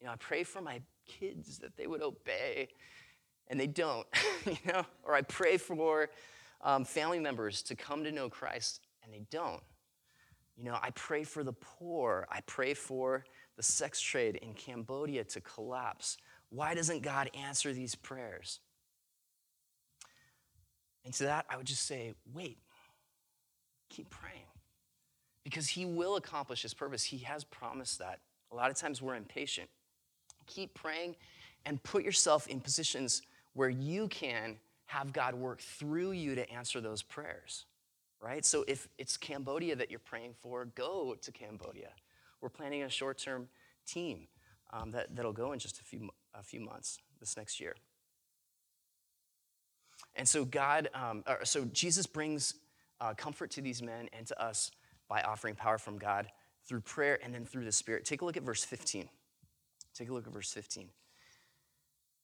You 0.00 0.06
know, 0.06 0.12
I 0.12 0.16
pray 0.16 0.44
for 0.44 0.60
my 0.60 0.80
kids 1.06 1.58
that 1.58 1.76
they 1.76 1.86
would 1.86 2.02
obey, 2.02 2.68
and 3.48 3.58
they 3.58 3.66
don't, 3.66 4.06
you 4.46 4.56
know? 4.66 4.84
Or 5.02 5.14
I 5.14 5.22
pray 5.22 5.56
for 5.56 6.10
um, 6.62 6.84
family 6.84 7.18
members 7.18 7.62
to 7.64 7.74
come 7.74 8.04
to 8.04 8.12
know 8.12 8.28
Christ, 8.28 8.86
and 9.02 9.12
they 9.12 9.24
don't. 9.30 9.62
You 10.56 10.64
know, 10.64 10.78
I 10.80 10.90
pray 10.90 11.24
for 11.24 11.44
the 11.44 11.52
poor. 11.52 12.26
I 12.30 12.40
pray 12.42 12.74
for 12.74 13.24
the 13.56 13.62
sex 13.62 14.00
trade 14.00 14.36
in 14.36 14.54
Cambodia 14.54 15.24
to 15.24 15.40
collapse. 15.40 16.16
Why 16.50 16.74
doesn't 16.74 17.02
God 17.02 17.30
answer 17.34 17.72
these 17.72 17.94
prayers? 17.94 18.60
And 21.04 21.14
to 21.14 21.24
that, 21.24 21.46
I 21.48 21.56
would 21.56 21.66
just 21.66 21.86
say, 21.86 22.14
wait, 22.32 22.58
keep 23.88 24.10
praying. 24.10 24.46
Because 25.44 25.68
He 25.68 25.84
will 25.84 26.16
accomplish 26.16 26.62
His 26.62 26.74
purpose. 26.74 27.04
He 27.04 27.18
has 27.18 27.44
promised 27.44 27.98
that. 28.00 28.18
A 28.50 28.56
lot 28.56 28.70
of 28.70 28.76
times 28.76 29.00
we're 29.00 29.14
impatient. 29.14 29.70
Keep 30.48 30.74
praying 30.74 31.14
and 31.64 31.82
put 31.82 32.02
yourself 32.02 32.46
in 32.48 32.60
positions 32.60 33.22
where 33.54 33.68
you 33.68 34.08
can 34.08 34.56
have 34.86 35.12
God 35.12 35.34
work 35.34 35.60
through 35.60 36.12
you 36.12 36.34
to 36.34 36.50
answer 36.50 36.80
those 36.80 37.02
prayers, 37.02 37.66
right? 38.22 38.44
So 38.44 38.64
if 38.66 38.88
it's 38.98 39.16
Cambodia 39.16 39.76
that 39.76 39.90
you're 39.90 40.00
praying 40.00 40.34
for, 40.40 40.64
go 40.64 41.14
to 41.20 41.32
Cambodia. 41.32 41.90
We're 42.40 42.48
planning 42.48 42.82
a 42.82 42.88
short 42.88 43.18
term 43.18 43.48
team 43.86 44.28
um, 44.72 44.90
that, 44.92 45.14
that'll 45.14 45.32
go 45.32 45.52
in 45.52 45.58
just 45.58 45.80
a 45.80 45.84
few, 45.84 46.08
a 46.34 46.42
few 46.42 46.60
months 46.60 46.98
this 47.20 47.36
next 47.36 47.60
year. 47.60 47.74
And 50.16 50.28
so, 50.28 50.44
God, 50.44 50.88
um, 50.94 51.22
so 51.44 51.64
Jesus 51.66 52.06
brings 52.06 52.54
uh, 53.00 53.14
comfort 53.14 53.50
to 53.52 53.60
these 53.60 53.82
men 53.82 54.08
and 54.16 54.26
to 54.26 54.42
us 54.42 54.70
by 55.08 55.20
offering 55.22 55.54
power 55.54 55.78
from 55.78 55.98
God 55.98 56.28
through 56.66 56.80
prayer 56.80 57.18
and 57.22 57.34
then 57.34 57.44
through 57.44 57.64
the 57.64 57.72
Spirit. 57.72 58.04
Take 58.04 58.22
a 58.22 58.24
look 58.24 58.36
at 58.36 58.42
verse 58.42 58.64
15. 58.64 59.08
Take 59.98 60.10
a 60.10 60.12
look 60.12 60.28
at 60.28 60.32
verse 60.32 60.52
15. 60.52 60.90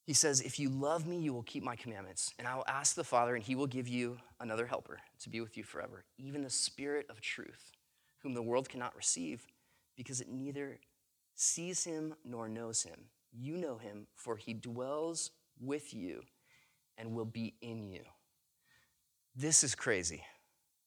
He 0.06 0.12
says, 0.12 0.40
If 0.40 0.60
you 0.60 0.68
love 0.68 1.08
me, 1.08 1.18
you 1.18 1.32
will 1.32 1.42
keep 1.42 1.64
my 1.64 1.74
commandments, 1.74 2.32
and 2.38 2.46
I 2.46 2.54
will 2.54 2.66
ask 2.68 2.94
the 2.94 3.02
Father, 3.02 3.34
and 3.34 3.42
he 3.42 3.56
will 3.56 3.66
give 3.66 3.88
you 3.88 4.18
another 4.38 4.66
helper 4.66 5.00
to 5.22 5.28
be 5.28 5.40
with 5.40 5.56
you 5.56 5.64
forever, 5.64 6.04
even 6.16 6.42
the 6.42 6.50
Spirit 6.50 7.06
of 7.10 7.20
truth, 7.20 7.72
whom 8.22 8.34
the 8.34 8.42
world 8.42 8.68
cannot 8.68 8.94
receive 8.94 9.44
because 9.96 10.20
it 10.20 10.28
neither 10.28 10.78
sees 11.34 11.82
him 11.82 12.14
nor 12.24 12.48
knows 12.48 12.84
him. 12.84 13.06
You 13.32 13.56
know 13.56 13.78
him, 13.78 14.06
for 14.14 14.36
he 14.36 14.54
dwells 14.54 15.32
with 15.60 15.92
you 15.92 16.22
and 16.96 17.12
will 17.12 17.24
be 17.24 17.54
in 17.60 17.82
you. 17.82 18.02
This 19.34 19.64
is 19.64 19.74
crazy. 19.74 20.22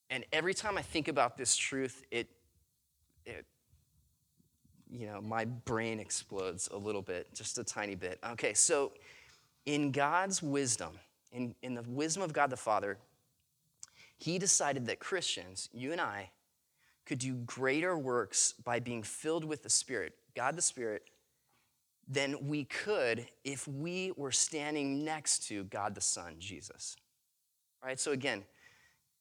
And 0.10 0.24
every 0.32 0.54
time 0.54 0.78
I 0.78 0.82
think 0.82 1.10
about 1.10 1.36
this 1.36 1.58
truth, 1.58 2.06
it, 2.12 2.30
it 3.26 3.46
you 4.90 5.08
know, 5.08 5.22
my 5.22 5.46
brain 5.46 6.00
explodes 6.00 6.70
a 6.72 6.78
little 6.78 7.02
bit, 7.02 7.34
just 7.34 7.58
a 7.58 7.64
tiny 7.64 7.96
bit. 7.96 8.20
Okay, 8.32 8.54
so 8.54 8.92
in 9.66 9.92
God's 9.92 10.42
wisdom, 10.42 10.92
in, 11.32 11.54
in 11.62 11.76
the 11.76 11.84
wisdom 11.84 12.24
of 12.24 12.34
God 12.34 12.50
the 12.50 12.58
Father, 12.58 12.98
He 14.18 14.40
decided 14.40 14.86
that 14.88 15.00
Christians, 15.00 15.70
you 15.74 15.92
and 15.92 16.02
I, 16.02 16.32
could 17.06 17.20
do 17.20 17.36
greater 17.36 17.98
works 17.98 18.54
by 18.64 18.80
being 18.80 19.02
filled 19.02 19.46
with 19.46 19.64
the 19.64 19.70
Spirit, 19.70 20.14
God 20.36 20.56
the 20.56 20.62
Spirit, 20.62 21.04
than 22.08 22.48
we 22.48 22.66
could 22.66 23.28
if 23.44 23.68
we 23.68 24.12
were 24.16 24.32
standing 24.32 25.04
next 25.04 25.48
to 25.48 25.66
God 25.66 25.96
the 25.96 26.02
Son, 26.02 26.36
Jesus. 26.40 26.96
All 27.82 27.88
right, 27.88 28.00
so 28.00 28.12
again, 28.12 28.44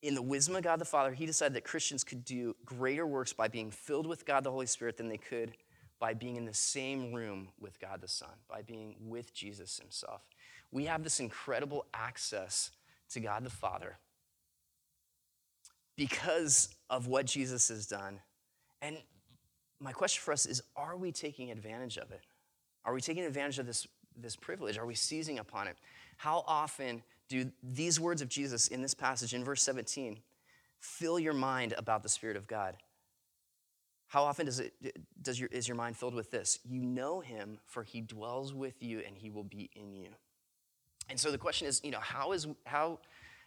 in 0.03 0.15
the 0.15 0.23
wisdom 0.23 0.57
of 0.57 0.63
God 0.63 0.79
the 0.79 0.85
Father, 0.85 1.13
He 1.13 1.27
decided 1.27 1.55
that 1.55 1.65
Christians 1.65 2.05
could 2.05 2.25
do 2.25 2.55
greater 2.65 3.07
works 3.07 3.33
by 3.33 3.49
being 3.49 3.71
filled 3.71 4.07
with 4.07 4.27
God 4.27 4.45
the 4.45 4.51
Holy 4.51 4.67
Spirit 4.67 4.97
than 4.97 5.09
they 5.09 5.19
could 5.19 5.53
by 5.99 6.15
being 6.15 6.37
in 6.37 6.45
the 6.45 6.55
same 6.55 7.13
room 7.13 7.49
with 7.59 7.81
God 7.81 8.01
the 8.01 8.09
Son, 8.09 8.29
by 8.49 8.63
being 8.63 8.97
with 9.01 9.35
Jesus 9.35 9.79
Himself. 9.79 10.23
We 10.71 10.85
have 10.85 11.03
this 11.03 11.21
incredible 11.21 11.87
access 11.95 12.71
to 13.11 13.21
God 13.21 13.45
the 13.45 13.51
Father 13.51 13.99
because 15.97 16.69
of 16.91 17.07
what 17.07 17.27
Jesus 17.27 17.69
has 17.69 17.87
done. 17.87 18.21
And 18.83 18.99
my 19.81 19.93
question 19.93 20.23
for 20.23 20.33
us 20.33 20.47
is 20.47 20.63
are 20.77 20.97
we 20.97 21.13
taking 21.13 21.51
advantage 21.51 21.97
of 21.97 22.11
it? 22.11 22.23
Are 22.85 22.93
we 22.93 23.01
taking 23.01 23.25
advantage 23.25 23.59
of 23.59 23.67
this, 23.67 23.87
this 24.17 24.37
privilege? 24.37 24.79
Are 24.79 24.87
we 24.87 24.95
seizing 24.95 25.39
upon 25.39 25.67
it? 25.67 25.77
How 26.19 26.45
often 26.47 27.03
do 27.29 27.51
these 27.63 27.99
words 27.99 28.23
of 28.23 28.29
Jesus 28.29 28.69
in 28.69 28.83
this 28.83 28.95
passage 28.95 29.35
in 29.35 29.45
verse 29.45 29.63
17 29.63 30.21
fill 30.79 31.19
your 31.19 31.33
mind 31.33 31.75
about 31.77 32.03
the 32.03 32.09
Spirit 32.09 32.37
of 32.37 32.47
God? 32.47 32.77
How 34.09 34.23
often 34.23 34.47
does 34.47 34.61
it, 34.61 34.73
does 35.21 35.41
your, 35.41 35.49
is 35.51 35.67
your 35.67 35.77
mind 35.77 35.97
filled 35.97 36.15
with 36.15 36.31
this? 36.31 36.61
You 36.65 36.81
know 36.81 37.21
him, 37.21 37.59
for 37.67 37.83
he 37.83 38.01
dwells 38.01 38.55
with 38.55 38.83
you 38.83 39.03
and 39.05 39.17
he 39.17 39.31
will 39.31 39.45
be 39.45 39.69
in 39.75 39.95
you. 39.95 40.11
And 41.09 41.19
so 41.19 41.31
the 41.31 41.39
question 41.39 41.67
is, 41.67 41.81
you 41.83 41.91
know, 41.91 42.01
how, 42.01 42.33
is, 42.33 42.47
how 42.67 43.01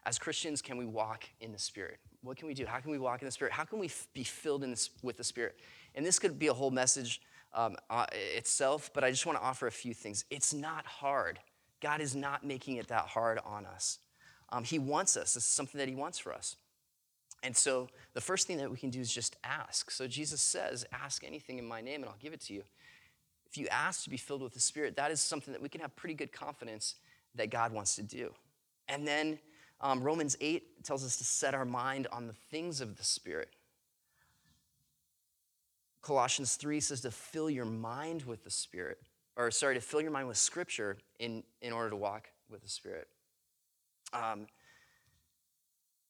as 0.05 0.19
Christians 0.19 0.61
can 0.61 0.77
we 0.77 0.85
walk 0.85 1.25
in 1.39 1.53
the 1.53 1.59
Spirit? 1.59 1.99
what 2.21 2.37
can 2.37 2.47
we 2.47 2.53
do? 2.53 2.65
How 2.65 2.79
can 2.79 2.91
we 2.91 2.97
walk 2.97 3.21
in 3.21 3.25
the 3.25 3.31
Spirit? 3.31 3.53
How 3.53 3.63
can 3.63 3.79
we 3.79 3.87
f- 3.87 4.07
be 4.13 4.23
filled 4.23 4.63
in 4.63 4.71
this, 4.71 4.89
with 5.01 5.17
the 5.17 5.23
Spirit? 5.23 5.57
And 5.95 6.05
this 6.05 6.19
could 6.19 6.37
be 6.37 6.47
a 6.47 6.53
whole 6.53 6.71
message 6.71 7.21
um, 7.53 7.75
uh, 7.89 8.05
itself, 8.11 8.91
but 8.93 9.03
I 9.03 9.09
just 9.09 9.25
want 9.25 9.37
to 9.37 9.43
offer 9.43 9.67
a 9.67 9.71
few 9.71 9.93
things. 9.93 10.25
It's 10.29 10.53
not 10.53 10.85
hard. 10.85 11.39
God 11.81 12.01
is 12.01 12.15
not 12.15 12.45
making 12.45 12.77
it 12.77 12.87
that 12.87 13.05
hard 13.07 13.39
on 13.45 13.65
us. 13.65 13.99
Um, 14.49 14.63
he 14.63 14.79
wants 14.79 15.15
us. 15.15 15.33
This 15.35 15.43
is 15.43 15.49
something 15.49 15.79
that 15.79 15.87
He 15.87 15.95
wants 15.95 16.17
for 16.17 16.33
us. 16.33 16.55
And 17.43 17.55
so 17.55 17.87
the 18.13 18.21
first 18.21 18.47
thing 18.47 18.57
that 18.57 18.69
we 18.69 18.77
can 18.77 18.89
do 18.89 18.99
is 18.99 19.13
just 19.13 19.37
ask. 19.43 19.91
So 19.91 20.07
Jesus 20.07 20.41
says, 20.41 20.85
Ask 20.91 21.23
anything 21.23 21.57
in 21.57 21.65
my 21.65 21.81
name, 21.81 22.01
and 22.01 22.05
I'll 22.05 22.17
give 22.19 22.33
it 22.33 22.41
to 22.41 22.53
you. 22.53 22.63
If 23.49 23.57
you 23.57 23.67
ask 23.69 24.03
to 24.03 24.09
be 24.09 24.17
filled 24.17 24.41
with 24.41 24.53
the 24.53 24.59
Spirit, 24.59 24.95
that 24.97 25.11
is 25.11 25.19
something 25.19 25.53
that 25.53 25.61
we 25.61 25.69
can 25.69 25.81
have 25.81 25.95
pretty 25.95 26.13
good 26.13 26.31
confidence 26.31 26.95
that 27.35 27.49
God 27.49 27.71
wants 27.71 27.95
to 27.95 28.03
do. 28.03 28.33
And 28.87 29.07
then 29.07 29.39
um, 29.81 30.03
Romans 30.03 30.35
8 30.41 30.83
tells 30.83 31.05
us 31.05 31.17
to 31.17 31.23
set 31.23 31.53
our 31.53 31.65
mind 31.65 32.07
on 32.11 32.27
the 32.27 32.33
things 32.51 32.81
of 32.81 32.97
the 32.97 33.03
Spirit. 33.03 33.49
Colossians 36.01 36.55
3 36.55 36.79
says 36.79 37.01
to 37.01 37.11
fill 37.11 37.49
your 37.49 37.65
mind 37.65 38.23
with 38.23 38.43
the 38.43 38.49
Spirit, 38.49 38.99
or 39.39 39.49
sorry, 39.49 39.75
to 39.75 39.81
fill 39.81 40.01
your 40.01 40.11
mind 40.11 40.27
with 40.27 40.35
Scripture 40.35 40.97
in, 41.17 41.43
in 41.61 41.71
order 41.71 41.89
to 41.89 41.95
walk 41.95 42.29
with 42.51 42.61
the 42.61 42.67
Spirit. 42.67 43.07
Um, 44.11 44.47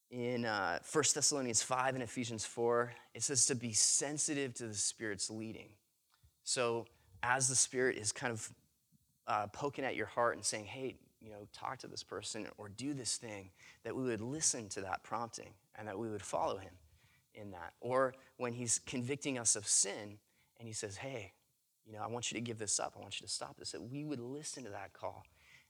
in 0.10 0.46
uh, 0.46 0.80
1 0.92 1.04
Thessalonians 1.14 1.62
5 1.62 1.94
and 1.94 2.04
Ephesians 2.04 2.44
4, 2.44 2.92
it 3.14 3.22
says 3.22 3.46
to 3.46 3.56
be 3.56 3.72
sensitive 3.72 4.56
to 4.56 4.66
the 4.66 4.74
Spirit's 4.74 5.30
leading. 5.30 5.70
So, 6.44 6.88
as 7.22 7.48
the 7.48 7.56
Spirit 7.56 7.98
is 7.98 8.12
kind 8.12 8.34
of 8.34 8.50
uh, 9.28 9.46
poking 9.54 9.86
at 9.86 9.96
your 9.96 10.08
heart 10.08 10.36
and 10.36 10.44
saying, 10.44 10.66
hey, 10.66 10.96
you 11.22 11.30
know, 11.30 11.48
talk 11.54 11.78
to 11.80 11.88
this 11.88 12.02
person 12.02 12.48
or 12.58 12.70
do 12.70 12.96
this 12.96 13.18
thing, 13.18 13.52
that 13.84 13.96
we 13.96 14.04
would 14.06 14.22
listen 14.22 14.68
to 14.70 14.82
that 14.82 15.04
prompting 15.04 15.54
and 15.78 15.88
that 15.88 16.00
we 16.00 16.10
would 16.10 16.24
follow 16.24 16.58
him 16.58 16.74
in 17.36 17.52
that. 17.52 17.74
Or 17.80 18.16
when 18.38 18.54
he's 18.54 18.80
convicting 18.88 19.38
us 19.38 19.56
of 19.56 19.68
sin 19.68 20.18
and 20.58 20.68
he 20.68 20.74
says, 20.74 20.98
hey, 20.98 21.34
you 21.90 21.98
know, 21.98 22.04
I 22.04 22.08
want 22.08 22.32
you 22.32 22.36
to 22.36 22.42
give 22.42 22.60
this 22.60 22.80
up, 22.80 22.94
I 22.96 23.02
want 23.02 23.20
you 23.20 23.26
to 23.26 23.34
stop 23.34 23.58
this, 23.58 23.72
that 23.72 23.82
we 23.82 24.06
would 24.06 24.20
listen 24.20 24.64
to 24.66 24.70
that 24.70 24.94
call 24.94 25.26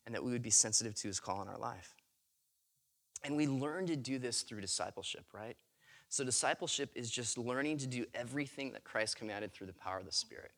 and 0.05 0.13
that 0.13 0.23
we 0.23 0.31
would 0.31 0.41
be 0.41 0.49
sensitive 0.49 0.93
to 0.95 1.07
his 1.07 1.19
call 1.19 1.41
in 1.41 1.47
our 1.47 1.57
life. 1.57 1.95
And 3.23 3.37
we 3.37 3.47
learn 3.47 3.87
to 3.87 3.95
do 3.95 4.19
this 4.19 4.41
through 4.41 4.61
discipleship, 4.61 5.25
right? 5.33 5.55
So, 6.09 6.23
discipleship 6.23 6.91
is 6.95 7.11
just 7.11 7.37
learning 7.37 7.77
to 7.79 7.87
do 7.87 8.05
everything 8.13 8.71
that 8.73 8.83
Christ 8.83 9.17
commanded 9.17 9.53
through 9.53 9.67
the 9.67 9.73
power 9.73 9.99
of 9.99 10.05
the 10.05 10.11
Spirit. 10.11 10.51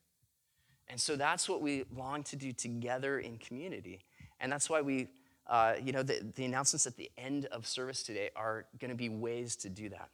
And 0.88 1.00
so 1.00 1.16
that's 1.16 1.48
what 1.48 1.62
we 1.62 1.84
long 1.94 2.22
to 2.24 2.36
do 2.36 2.52
together 2.52 3.18
in 3.18 3.38
community. 3.38 4.00
And 4.40 4.50
that's 4.50 4.68
why 4.68 4.80
we, 4.80 5.08
uh, 5.46 5.74
you 5.82 5.92
know, 5.92 6.02
the, 6.02 6.20
the 6.34 6.44
announcements 6.44 6.86
at 6.86 6.96
the 6.96 7.10
end 7.16 7.46
of 7.46 7.66
service 7.66 8.02
today 8.02 8.30
are 8.36 8.66
going 8.78 8.90
to 8.90 8.96
be 8.96 9.08
ways 9.08 9.56
to 9.56 9.68
do 9.68 9.88
that. 9.90 10.10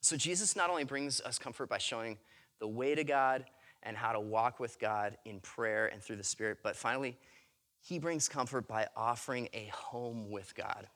So 0.00 0.16
Jesus 0.16 0.56
not 0.56 0.70
only 0.70 0.84
brings 0.84 1.20
us 1.20 1.38
comfort 1.38 1.68
by 1.68 1.78
showing 1.78 2.18
the 2.58 2.68
way 2.68 2.94
to 2.94 3.04
God 3.04 3.44
and 3.84 3.96
how 3.96 4.12
to 4.12 4.20
walk 4.20 4.60
with 4.60 4.78
God 4.78 5.16
in 5.24 5.40
prayer 5.40 5.86
and 5.86 6.02
through 6.02 6.16
the 6.16 6.24
Spirit, 6.24 6.58
but 6.62 6.76
finally, 6.76 7.16
he 7.80 7.98
brings 7.98 8.28
comfort 8.28 8.66
by 8.66 8.88
offering 8.96 9.48
a 9.52 9.66
home 9.66 10.30
with 10.30 10.54
God. 10.54 10.88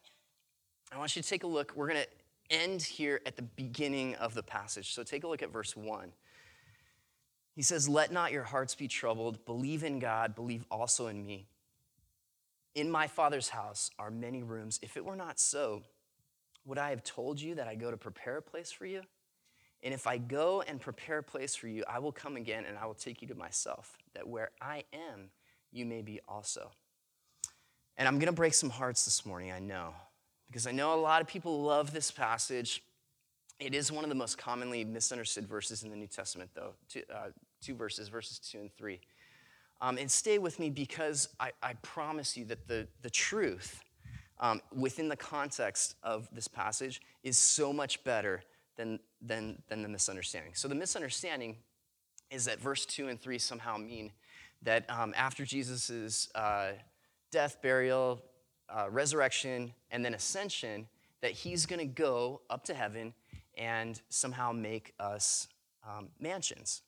I 0.91 0.99
want 0.99 1.15
you 1.15 1.23
to 1.23 1.29
take 1.29 1.45
a 1.45 1.47
look. 1.47 1.73
We're 1.77 1.89
going 1.89 2.03
to 2.03 2.09
end 2.51 2.83
here 2.83 3.21
at 3.27 3.37
the 3.37 3.43
beginning 3.43 4.15
of 4.17 4.35
the 4.35 4.43
passage. 4.43 4.95
So 4.95 5.03
take 5.03 5.25
a 5.25 5.29
look 5.29 5.43
at 5.43 5.53
verse 5.53 5.77
1. 5.77 6.13
He 7.55 7.63
says, 7.63 7.89
Let 7.89 8.11
not 8.11 8.33
your 8.33 8.45
hearts 8.45 8.75
be 8.75 8.89
troubled. 8.89 9.45
Believe 9.45 9.85
in 9.85 9.99
God, 9.99 10.35
believe 10.35 10.65
also 10.71 11.09
in 11.09 11.27
me. 11.27 11.47
In 12.75 12.91
my 12.91 13.07
Father's 13.07 13.51
house 13.51 13.91
are 13.99 14.11
many 14.11 14.43
rooms. 14.43 14.79
If 14.83 14.97
it 14.97 15.05
were 15.05 15.17
not 15.17 15.39
so, 15.39 15.83
would 16.65 16.79
I 16.79 16.91
have 16.91 17.03
told 17.03 17.41
you 17.41 17.57
that 17.57 17.67
I 17.69 17.75
go 17.75 17.91
to 17.91 17.97
prepare 17.97 18.39
a 18.39 18.43
place 18.43 18.71
for 18.71 18.87
you? 18.87 19.03
And 19.83 19.95
if 19.95 20.07
I 20.07 20.19
go 20.19 20.63
and 20.63 20.81
prepare 20.81 21.19
a 21.19 21.23
place 21.23 21.55
for 21.55 21.69
you, 21.69 21.85
I 21.89 21.99
will 22.01 22.13
come 22.13 22.37
again 22.37 22.65
and 22.67 22.77
I 22.77 22.87
will 22.87 22.95
take 22.95 23.23
you 23.23 23.29
to 23.29 23.35
myself, 23.35 23.97
that 24.15 24.27
where 24.27 24.51
I 24.61 24.85
am, 24.93 25.31
you 25.71 25.87
may 25.87 26.03
be 26.03 26.21
also. 26.29 26.71
And 27.97 28.09
I'm 28.09 28.15
going 28.15 28.27
to 28.27 28.33
break 28.33 28.55
some 28.55 28.71
hearts 28.71 29.05
this 29.05 29.25
morning, 29.25 29.53
I 29.53 29.61
know, 29.61 29.95
because 30.49 30.67
I 30.67 30.73
know 30.73 30.95
a 30.95 31.01
lot 31.01 31.21
of 31.21 31.29
people 31.29 31.63
love 31.63 31.93
this 31.93 32.11
passage. 32.11 32.83
It 33.61 33.75
is 33.75 33.91
one 33.93 34.05
of 34.05 34.11
the 34.11 34.17
most 34.17 34.39
commonly 34.39 34.85
misunderstood 34.85 35.47
verses 35.47 35.83
in 35.83 35.91
the 35.91 35.97
New 35.97 36.07
Testament, 36.07 36.51
though. 36.55 36.75
Two, 36.89 37.03
uh, 37.13 37.29
two 37.61 37.75
verses, 37.75 38.09
verses 38.09 38.39
two 38.39 38.59
and 38.59 38.73
three. 38.77 39.01
Um, 39.81 39.97
and 39.99 40.11
stay 40.11 40.39
with 40.39 40.59
me 40.59 40.71
because 40.71 41.29
I, 41.39 41.53
I, 41.63 41.75
promise 41.83 42.37
you 42.37 42.45
that 42.47 42.67
the, 42.67 42.89
the 43.03 43.11
truth 43.11 43.81
um, 44.41 44.61
within 44.75 45.09
the 45.09 45.17
context 45.17 45.95
of 46.03 46.29
this 46.33 46.49
passage 46.49 47.01
is 47.23 47.39
so 47.39 47.73
much 47.73 48.03
better 48.03 48.43
than, 48.79 48.99
than, 49.21 49.63
than 49.69 49.83
the 49.83 49.89
misunderstanding. 49.89 50.53
So, 50.55 50.69
the 50.69 50.75
misunderstanding 50.75 51.57
is 52.31 52.47
that 52.47 52.61
verse 52.61 52.87
2 52.87 53.09
and 53.09 53.21
3 53.21 53.39
somehow 53.39 53.77
mean 53.77 54.13
that 54.63 54.89
um, 54.89 55.13
after 55.17 55.45
Jesus' 55.45 56.31
uh, 56.35 56.73
death, 57.31 57.59
burial, 57.61 58.23
uh, 58.71 58.87
resurrection, 58.91 59.75
and 59.91 60.05
then 60.05 60.15
ascension, 60.15 60.87
that 61.21 61.33
he's 61.33 61.67
going 61.67 61.81
to 61.81 61.87
go 61.87 62.41
up 62.49 62.65
to 62.65 62.75
heaven 62.75 63.13
and 63.57 64.01
somehow 64.09 64.53
make 64.53 64.95
us 65.01 65.49
um, 65.87 66.09
mansions. 66.21 66.83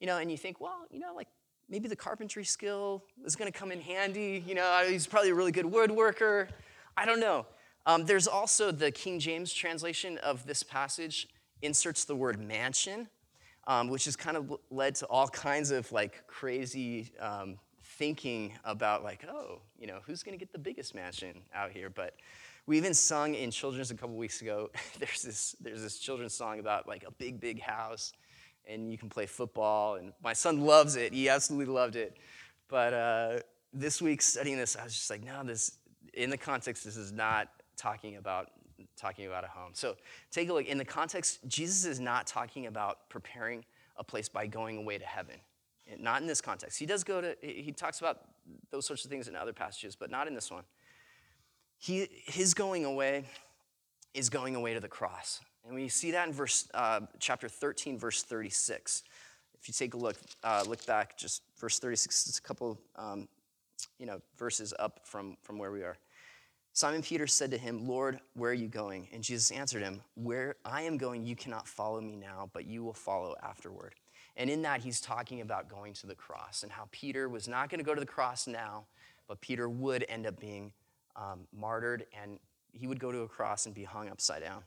You 0.00 0.06
know, 0.06 0.18
and 0.18 0.30
you 0.30 0.36
think, 0.36 0.60
well, 0.60 0.86
you 0.90 1.00
know, 1.00 1.14
like 1.14 1.28
maybe 1.68 1.88
the 1.88 1.96
carpentry 1.96 2.44
skill 2.44 3.04
is 3.24 3.36
going 3.36 3.50
to 3.50 3.56
come 3.56 3.72
in 3.72 3.80
handy. 3.80 4.42
You 4.46 4.54
know, 4.54 4.84
he's 4.88 5.06
probably 5.06 5.30
a 5.30 5.34
really 5.34 5.52
good 5.52 5.66
woodworker. 5.66 6.48
I 6.96 7.04
don't 7.06 7.20
know. 7.20 7.46
Um, 7.86 8.04
there's 8.04 8.28
also 8.28 8.70
the 8.70 8.92
King 8.92 9.18
James 9.18 9.52
translation 9.52 10.18
of 10.18 10.46
this 10.46 10.62
passage 10.62 11.28
inserts 11.62 12.04
the 12.04 12.16
word 12.16 12.40
mansion, 12.40 13.08
um, 13.66 13.88
which 13.88 14.04
has 14.04 14.16
kind 14.16 14.36
of 14.36 14.52
led 14.70 14.94
to 14.96 15.06
all 15.06 15.28
kinds 15.28 15.70
of 15.70 15.90
like 15.92 16.26
crazy 16.26 17.12
um, 17.20 17.58
thinking 17.82 18.52
about 18.64 19.02
like, 19.02 19.24
oh, 19.28 19.60
you 19.78 19.86
know, 19.86 20.00
who's 20.06 20.22
going 20.22 20.36
to 20.36 20.38
get 20.38 20.52
the 20.52 20.58
biggest 20.58 20.94
mansion 20.94 21.42
out 21.54 21.70
here? 21.70 21.88
But 21.88 22.16
we 22.66 22.76
even 22.76 22.94
sung 22.94 23.34
in 23.34 23.50
children's 23.50 23.90
a 23.90 23.94
couple 23.94 24.16
weeks 24.16 24.42
ago. 24.42 24.70
there's 24.98 25.22
this 25.22 25.56
there's 25.60 25.82
this 25.82 25.98
children's 25.98 26.34
song 26.34 26.58
about 26.58 26.86
like 26.86 27.04
a 27.06 27.10
big 27.12 27.40
big 27.40 27.60
house, 27.60 28.12
and 28.66 28.90
you 28.90 28.98
can 28.98 29.08
play 29.08 29.26
football. 29.26 29.96
And 29.96 30.12
my 30.22 30.32
son 30.32 30.60
loves 30.60 30.96
it. 30.96 31.12
He 31.12 31.28
absolutely 31.28 31.72
loved 31.72 31.96
it. 31.96 32.16
But 32.68 32.94
uh, 32.94 33.38
this 33.72 34.00
week 34.00 34.22
studying 34.22 34.56
this, 34.56 34.76
I 34.76 34.84
was 34.84 34.94
just 34.94 35.10
like, 35.10 35.24
no, 35.24 35.42
this 35.44 35.78
in 36.14 36.30
the 36.30 36.38
context, 36.38 36.84
this 36.84 36.96
is 36.96 37.12
not 37.12 37.48
talking 37.76 38.16
about 38.16 38.50
talking 39.02 39.26
about 39.26 39.44
a 39.44 39.48
home. 39.48 39.72
So 39.74 39.96
take 40.30 40.48
a 40.48 40.52
look. 40.52 40.66
In 40.66 40.78
the 40.78 40.84
context, 40.84 41.40
Jesus 41.48 41.84
is 41.84 41.98
not 41.98 42.26
talking 42.26 42.66
about 42.66 43.08
preparing 43.08 43.64
a 43.96 44.04
place 44.04 44.28
by 44.28 44.46
going 44.46 44.78
away 44.78 44.96
to 44.96 45.04
heaven. 45.04 45.34
Not 45.98 46.22
in 46.22 46.28
this 46.28 46.40
context. 46.40 46.78
He 46.78 46.86
does 46.86 47.02
go 47.02 47.20
to, 47.20 47.36
he 47.42 47.72
talks 47.72 47.98
about 47.98 48.20
those 48.70 48.86
sorts 48.86 49.04
of 49.04 49.10
things 49.10 49.26
in 49.26 49.34
other 49.34 49.52
passages, 49.52 49.96
but 49.96 50.10
not 50.10 50.28
in 50.28 50.34
this 50.34 50.50
one. 50.50 50.62
He, 51.78 52.08
his 52.26 52.54
going 52.54 52.84
away 52.84 53.24
is 54.14 54.30
going 54.30 54.54
away 54.54 54.74
to 54.74 54.80
the 54.80 54.88
cross. 54.88 55.40
And 55.66 55.74
we 55.74 55.88
see 55.88 56.12
that 56.12 56.28
in 56.28 56.32
verse, 56.32 56.68
uh, 56.72 57.00
chapter 57.18 57.48
13, 57.48 57.98
verse 57.98 58.22
36. 58.22 59.02
If 59.60 59.68
you 59.68 59.74
take 59.74 59.94
a 59.94 59.96
look, 59.96 60.16
uh, 60.44 60.64
look 60.66 60.86
back, 60.86 61.18
just 61.18 61.42
verse 61.58 61.80
36, 61.80 62.28
it's 62.28 62.38
a 62.38 62.42
couple, 62.42 62.80
um, 62.96 63.28
you 63.98 64.06
know, 64.06 64.20
verses 64.38 64.72
up 64.78 65.00
from, 65.04 65.36
from 65.42 65.58
where 65.58 65.72
we 65.72 65.82
are. 65.82 65.96
Simon 66.74 67.02
Peter 67.02 67.26
said 67.26 67.50
to 67.50 67.58
him, 67.58 67.86
Lord, 67.86 68.18
where 68.34 68.50
are 68.50 68.54
you 68.54 68.68
going? 68.68 69.08
And 69.12 69.22
Jesus 69.22 69.50
answered 69.50 69.82
him, 69.82 70.00
Where 70.14 70.56
I 70.64 70.82
am 70.82 70.96
going, 70.96 71.24
you 71.24 71.36
cannot 71.36 71.68
follow 71.68 72.00
me 72.00 72.16
now, 72.16 72.48
but 72.54 72.66
you 72.66 72.82
will 72.82 72.94
follow 72.94 73.36
afterward. 73.42 73.94
And 74.36 74.48
in 74.48 74.62
that, 74.62 74.80
he's 74.80 75.00
talking 75.00 75.42
about 75.42 75.68
going 75.68 75.92
to 75.94 76.06
the 76.06 76.14
cross 76.14 76.62
and 76.62 76.72
how 76.72 76.88
Peter 76.90 77.28
was 77.28 77.46
not 77.46 77.68
going 77.68 77.78
to 77.78 77.84
go 77.84 77.94
to 77.94 78.00
the 78.00 78.06
cross 78.06 78.46
now, 78.46 78.86
but 79.28 79.40
Peter 79.42 79.68
would 79.68 80.06
end 80.08 80.26
up 80.26 80.40
being 80.40 80.72
um, 81.14 81.40
martyred 81.54 82.06
and 82.20 82.38
he 82.72 82.86
would 82.86 82.98
go 82.98 83.12
to 83.12 83.20
a 83.20 83.28
cross 83.28 83.66
and 83.66 83.74
be 83.74 83.84
hung 83.84 84.08
upside 84.08 84.42
down. 84.42 84.62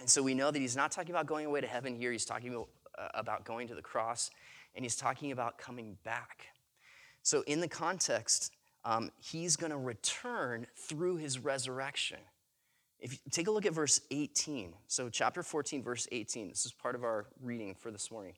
And 0.00 0.08
so 0.08 0.22
we 0.22 0.34
know 0.34 0.52
that 0.52 0.58
he's 0.60 0.76
not 0.76 0.92
talking 0.92 1.10
about 1.10 1.26
going 1.26 1.46
away 1.46 1.60
to 1.60 1.66
heaven 1.66 1.96
here, 1.96 2.12
he's 2.12 2.24
talking 2.24 2.50
about, 2.50 2.68
uh, 2.96 3.08
about 3.14 3.44
going 3.44 3.66
to 3.66 3.74
the 3.74 3.82
cross, 3.82 4.30
and 4.76 4.84
he's 4.84 4.94
talking 4.94 5.32
about 5.32 5.58
coming 5.58 5.96
back. 6.04 6.46
So, 7.24 7.42
in 7.48 7.60
the 7.60 7.68
context, 7.68 8.52
um, 8.88 9.10
he's 9.18 9.56
going 9.56 9.70
to 9.70 9.76
return 9.76 10.66
through 10.74 11.18
his 11.18 11.38
resurrection. 11.38 12.16
If 12.98 13.12
you 13.12 13.18
take 13.30 13.46
a 13.46 13.50
look 13.50 13.66
at 13.66 13.74
verse 13.74 14.00
18, 14.10 14.72
so 14.86 15.10
chapter 15.10 15.42
14, 15.42 15.82
verse 15.82 16.08
18, 16.10 16.48
this 16.48 16.64
is 16.64 16.72
part 16.72 16.94
of 16.94 17.04
our 17.04 17.26
reading 17.42 17.74
for 17.74 17.90
this 17.90 18.10
morning. 18.10 18.32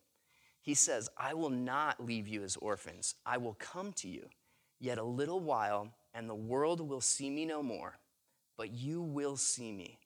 He 0.60 0.74
says, 0.74 1.08
I 1.16 1.34
will 1.34 1.50
not 1.50 2.04
leave 2.04 2.26
you 2.26 2.42
as 2.42 2.56
orphans. 2.56 3.14
I 3.24 3.38
will 3.38 3.54
come 3.60 3.92
to 3.94 4.08
you. 4.08 4.28
Yet 4.80 4.98
a 4.98 5.04
little 5.04 5.38
while, 5.38 5.94
and 6.14 6.28
the 6.28 6.34
world 6.34 6.80
will 6.80 7.00
see 7.00 7.30
me 7.30 7.44
no 7.44 7.62
more, 7.62 7.94
but 8.58 8.72
you 8.72 9.02
will 9.02 9.36
see 9.36 9.70
me. 9.70 10.00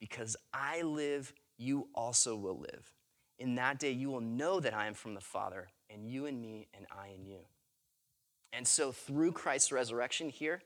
Because 0.00 0.38
I 0.54 0.80
live, 0.82 1.34
you 1.58 1.88
also 1.94 2.34
will 2.34 2.58
live. 2.58 2.90
In 3.38 3.56
that 3.56 3.78
day, 3.78 3.90
you 3.90 4.08
will 4.08 4.22
know 4.22 4.58
that 4.58 4.72
I 4.72 4.86
am 4.86 4.94
from 4.94 5.12
the 5.12 5.20
Father, 5.20 5.68
and 5.90 6.08
you 6.08 6.24
in 6.24 6.40
me, 6.40 6.68
and 6.74 6.86
I 6.90 7.08
in 7.08 7.26
you. 7.26 7.40
And 8.52 8.66
so, 8.66 8.92
through 8.92 9.32
Christ's 9.32 9.72
resurrection 9.72 10.28
here, 10.28 10.62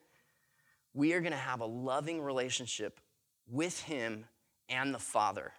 we 0.93 1.13
are 1.13 1.21
going 1.21 1.33
to 1.33 1.39
have 1.39 1.61
a 1.61 1.67
loving 1.67 2.21
relationship 2.21 3.01
with 3.49 3.81
Him 3.83 4.25
and 4.69 4.93
the 4.93 4.99
Father, 4.99 5.53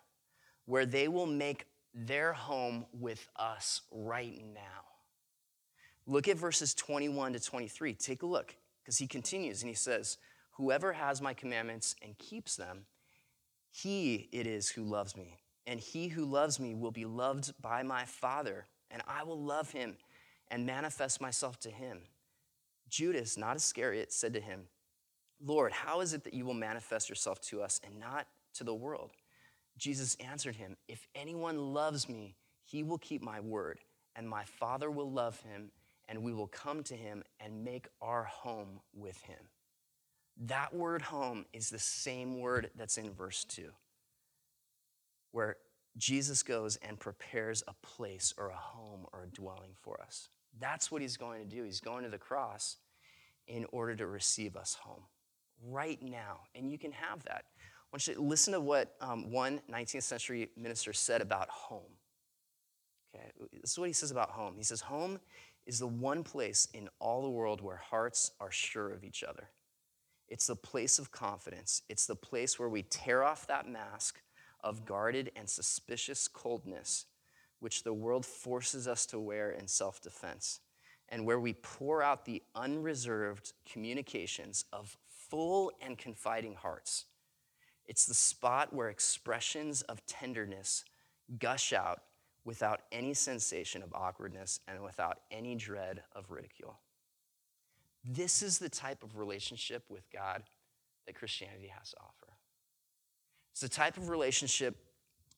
where 0.66 0.86
they 0.86 1.08
will 1.08 1.26
make 1.26 1.66
their 1.94 2.34
home 2.34 2.86
with 2.92 3.28
us 3.38 3.82
right 3.92 4.44
now. 4.54 4.84
Look 6.06 6.28
at 6.28 6.38
verses 6.38 6.74
21 6.74 7.34
to 7.34 7.40
23. 7.40 7.94
Take 7.94 8.24
a 8.24 8.26
look, 8.26 8.56
because 8.82 8.98
he 8.98 9.08
continues 9.08 9.62
and 9.62 9.70
he 9.70 9.76
says, 9.76 10.18
Whoever 10.52 10.94
has 10.94 11.22
my 11.22 11.34
commandments 11.34 11.96
and 12.02 12.18
keeps 12.18 12.56
them, 12.56 12.86
he 13.70 14.28
it 14.32 14.48
is 14.48 14.70
who 14.70 14.84
loves 14.84 15.16
me. 15.16 15.38
And 15.68 15.80
he 15.80 16.08
who 16.08 16.24
loves 16.24 16.60
me 16.60 16.74
will 16.74 16.92
be 16.92 17.06
loved 17.06 17.54
by 17.62 17.84
my 17.84 18.06
Father, 18.06 18.66
and 18.90 19.02
I 19.06 19.24
will 19.24 19.40
love 19.40 19.72
him 19.72 19.98
and 20.50 20.66
manifest 20.66 21.20
myself 21.20 21.60
to 21.60 21.70
him. 21.70 22.00
Judas, 22.90 23.38
not 23.38 23.56
Iscariot, 23.56 24.12
said 24.12 24.34
to 24.34 24.40
him, 24.40 24.62
Lord, 25.44 25.72
how 25.72 26.02
is 26.02 26.14
it 26.14 26.24
that 26.24 26.34
you 26.34 26.46
will 26.46 26.54
manifest 26.54 27.10
yourself 27.10 27.40
to 27.42 27.62
us 27.62 27.80
and 27.84 28.00
not 28.00 28.28
to 28.56 28.64
the 28.64 28.74
world? 28.74 29.12
Jesus 29.78 30.16
answered 30.20 30.56
him, 30.56 30.76
If 30.88 31.08
anyone 31.14 31.74
loves 31.74 32.10
me, 32.10 32.36
he 32.66 32.84
will 32.84 32.98
keep 32.98 33.22
my 33.22 33.40
word, 33.40 33.80
and 34.16 34.28
my 34.28 34.44
Father 34.44 34.90
will 34.90 35.12
love 35.12 35.40
him, 35.42 35.72
and 36.10 36.24
we 36.24 36.34
will 36.34 36.48
come 36.48 36.84
to 36.84 36.96
him 36.96 37.24
and 37.40 37.64
make 37.64 37.88
our 38.02 38.24
home 38.24 38.80
with 38.96 39.22
him. 39.24 39.38
That 40.46 40.74
word 40.74 41.02
home 41.02 41.46
is 41.54 41.70
the 41.70 41.80
same 41.80 42.40
word 42.40 42.70
that's 42.76 42.98
in 42.98 43.14
verse 43.14 43.44
2, 43.46 43.70
where 45.32 45.58
Jesus 45.98 46.44
goes 46.44 46.78
and 46.78 47.00
prepares 47.00 47.64
a 47.68 47.74
place 47.86 48.34
or 48.38 48.50
a 48.50 48.56
home 48.56 49.06
or 49.14 49.24
a 49.24 49.28
dwelling 49.28 49.72
for 49.82 50.00
us. 50.02 50.30
That's 50.60 50.92
what 50.92 51.02
he's 51.02 51.18
going 51.18 51.48
to 51.48 51.56
do. 51.56 51.64
He's 51.64 51.80
going 51.80 52.04
to 52.04 52.10
the 52.10 52.18
cross 52.18 52.78
in 53.48 53.66
order 53.72 53.96
to 53.96 54.08
receive 54.08 54.56
us 54.56 54.76
home 54.82 55.04
right 55.64 56.02
now. 56.02 56.42
And 56.56 56.72
you 56.72 56.78
can 56.78 56.92
have 56.92 57.24
that. 57.24 57.46
I 57.60 57.90
want 57.92 58.08
you 58.08 58.16
to 58.16 58.22
listen 58.22 58.54
to 58.54 58.60
what 58.60 58.96
um, 59.02 59.32
one 59.32 59.62
19th 59.72 60.04
century 60.04 60.50
minister 60.58 60.94
said 60.94 61.22
about 61.22 61.50
home. 61.50 61.92
Okay, 63.16 63.32
this 63.62 63.72
is 63.72 63.80
what 63.80 63.88
he 63.88 63.94
says 63.94 64.12
about 64.12 64.32
home. 64.32 64.56
He 64.58 64.64
says, 64.64 64.82
Home 64.82 65.20
is 65.66 65.80
the 65.80 65.88
one 65.88 66.24
place 66.24 66.68
in 66.74 66.90
all 67.00 67.22
the 67.22 67.30
world 67.30 67.62
where 67.62 67.78
hearts 67.78 68.32
are 68.40 68.52
sure 68.52 68.92
of 68.92 69.04
each 69.04 69.24
other. 69.24 69.50
It's 70.28 70.48
the 70.48 70.56
place 70.56 71.00
of 71.00 71.12
confidence. 71.12 71.84
It's 71.88 72.06
the 72.06 72.16
place 72.16 72.60
where 72.60 72.70
we 72.70 72.84
tear 72.84 73.24
off 73.24 73.48
that 73.48 73.68
mask 73.68 74.20
of 74.64 74.86
guarded 74.86 75.32
and 75.36 75.50
suspicious 75.50 76.28
coldness 76.28 77.06
which 77.60 77.84
the 77.84 77.94
world 77.94 78.26
forces 78.26 78.88
us 78.88 79.06
to 79.08 79.20
wear 79.20 79.52
in 79.52 79.68
self 79.68 80.02
defense, 80.02 80.60
and 81.10 81.26
where 81.26 81.40
we 81.40 81.54
pour 81.54 82.04
out 82.04 82.26
the 82.26 82.44
unreserved 82.56 83.54
communications 83.72 84.66
of 84.72 84.98
full 85.08 85.72
and 85.82 85.98
confiding 85.98 86.56
hearts. 86.56 87.06
It's 87.86 88.06
the 88.06 88.14
spot 88.14 88.74
where 88.74 88.90
expressions 88.90 89.82
of 89.84 90.06
tenderness 90.06 90.84
gush 91.40 91.74
out 91.74 92.02
without 92.44 92.82
any 92.92 93.14
sensation 93.14 93.84
of 93.84 93.94
awkwardness 93.94 94.60
and 94.68 94.82
without 94.82 95.20
any 95.32 95.56
dread 95.56 96.04
of 96.16 96.32
ridicule. 96.32 96.80
This 98.06 98.42
is 98.42 98.58
the 98.58 98.70
type 98.70 99.04
of 99.04 99.18
relationship 99.18 99.84
with 99.90 100.10
God 100.12 100.44
that 101.06 101.16
Christianity 101.16 101.68
has 101.68 101.92
to 101.92 101.98
offer. 101.98 102.34
It's 103.52 103.62
the 103.62 103.70
type 103.70 103.98
of 103.98 104.10
relationship 104.10 104.78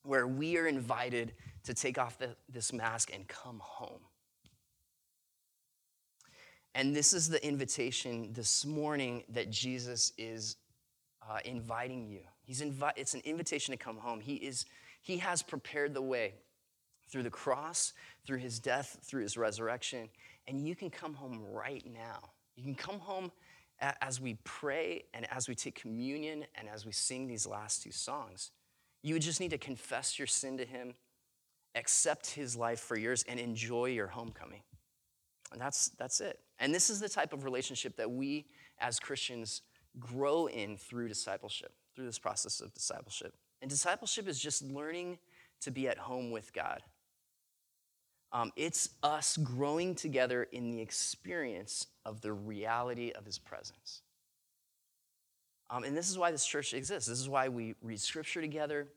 where 0.02 0.26
we 0.26 0.56
are 0.56 0.66
invited 0.66 1.32
to 1.64 1.74
take 1.74 1.98
off 1.98 2.18
the, 2.18 2.34
this 2.48 2.72
mask 2.72 3.12
and 3.14 3.26
come 3.28 3.60
home. 3.62 4.00
And 6.74 6.94
this 6.94 7.12
is 7.12 7.28
the 7.28 7.44
invitation 7.46 8.32
this 8.32 8.64
morning 8.64 9.24
that 9.30 9.50
Jesus 9.50 10.12
is 10.16 10.56
uh, 11.28 11.38
inviting 11.44 12.06
you. 12.06 12.20
He's 12.44 12.62
invi- 12.62 12.92
it's 12.96 13.14
an 13.14 13.22
invitation 13.24 13.72
to 13.72 13.76
come 13.78 13.96
home. 13.96 14.20
He, 14.20 14.34
is, 14.36 14.66
he 15.02 15.18
has 15.18 15.42
prepared 15.42 15.94
the 15.94 16.02
way 16.02 16.34
through 17.10 17.24
the 17.24 17.30
cross, 17.30 17.92
through 18.24 18.38
his 18.38 18.58
death, 18.60 18.98
through 19.04 19.22
his 19.22 19.36
resurrection, 19.36 20.08
and 20.46 20.66
you 20.66 20.76
can 20.76 20.90
come 20.90 21.14
home 21.14 21.40
right 21.52 21.84
now. 21.92 22.30
You 22.56 22.62
can 22.62 22.74
come 22.74 23.00
home 23.00 23.32
as 24.00 24.20
we 24.20 24.34
pray 24.44 25.04
and 25.14 25.26
as 25.32 25.48
we 25.48 25.54
take 25.54 25.74
communion 25.74 26.44
and 26.54 26.68
as 26.68 26.84
we 26.84 26.92
sing 26.92 27.26
these 27.26 27.46
last 27.46 27.82
two 27.82 27.90
songs. 27.90 28.50
You 29.02 29.14
would 29.14 29.22
just 29.22 29.40
need 29.40 29.50
to 29.50 29.58
confess 29.58 30.18
your 30.18 30.26
sin 30.26 30.58
to 30.58 30.64
him, 30.64 30.94
accept 31.74 32.30
his 32.30 32.56
life 32.56 32.80
for 32.80 32.96
yours, 32.96 33.24
and 33.28 33.40
enjoy 33.40 33.86
your 33.86 34.08
homecoming. 34.08 34.62
And 35.52 35.60
that's, 35.60 35.88
that's 35.98 36.20
it. 36.20 36.38
And 36.58 36.74
this 36.74 36.90
is 36.90 37.00
the 37.00 37.08
type 37.08 37.32
of 37.32 37.44
relationship 37.44 37.96
that 37.96 38.10
we 38.10 38.46
as 38.78 39.00
Christians 39.00 39.62
grow 39.98 40.46
in 40.46 40.76
through 40.76 41.08
discipleship, 41.08 41.72
through 41.94 42.06
this 42.06 42.18
process 42.18 42.60
of 42.60 42.72
discipleship. 42.74 43.34
And 43.60 43.70
discipleship 43.70 44.28
is 44.28 44.38
just 44.38 44.62
learning 44.62 45.18
to 45.62 45.70
be 45.70 45.88
at 45.88 45.98
home 45.98 46.30
with 46.30 46.52
God. 46.52 46.82
Um, 48.32 48.52
it's 48.54 48.90
us 49.02 49.36
growing 49.36 49.94
together 49.94 50.44
in 50.52 50.70
the 50.70 50.80
experience 50.80 51.86
of 52.04 52.20
the 52.20 52.32
reality 52.32 53.10
of 53.10 53.26
His 53.26 53.38
presence. 53.38 54.02
Um, 55.70 55.84
and 55.84 55.96
this 55.96 56.10
is 56.10 56.18
why 56.18 56.32
this 56.32 56.44
church 56.44 56.74
exists. 56.74 57.08
This 57.08 57.20
is 57.20 57.28
why 57.28 57.48
we 57.48 57.74
read 57.80 58.00
scripture 58.00 58.40
together. 58.40 58.88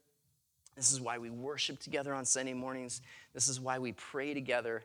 This 0.75 0.91
is 0.91 0.99
why 0.99 1.19
we 1.19 1.29
worship 1.29 1.79
together 1.79 2.13
on 2.13 2.25
Sunday 2.25 2.53
mornings. 2.53 3.01
This 3.33 3.47
is 3.47 3.59
why 3.59 3.77
we 3.77 3.91
pray 3.91 4.33
together. 4.33 4.83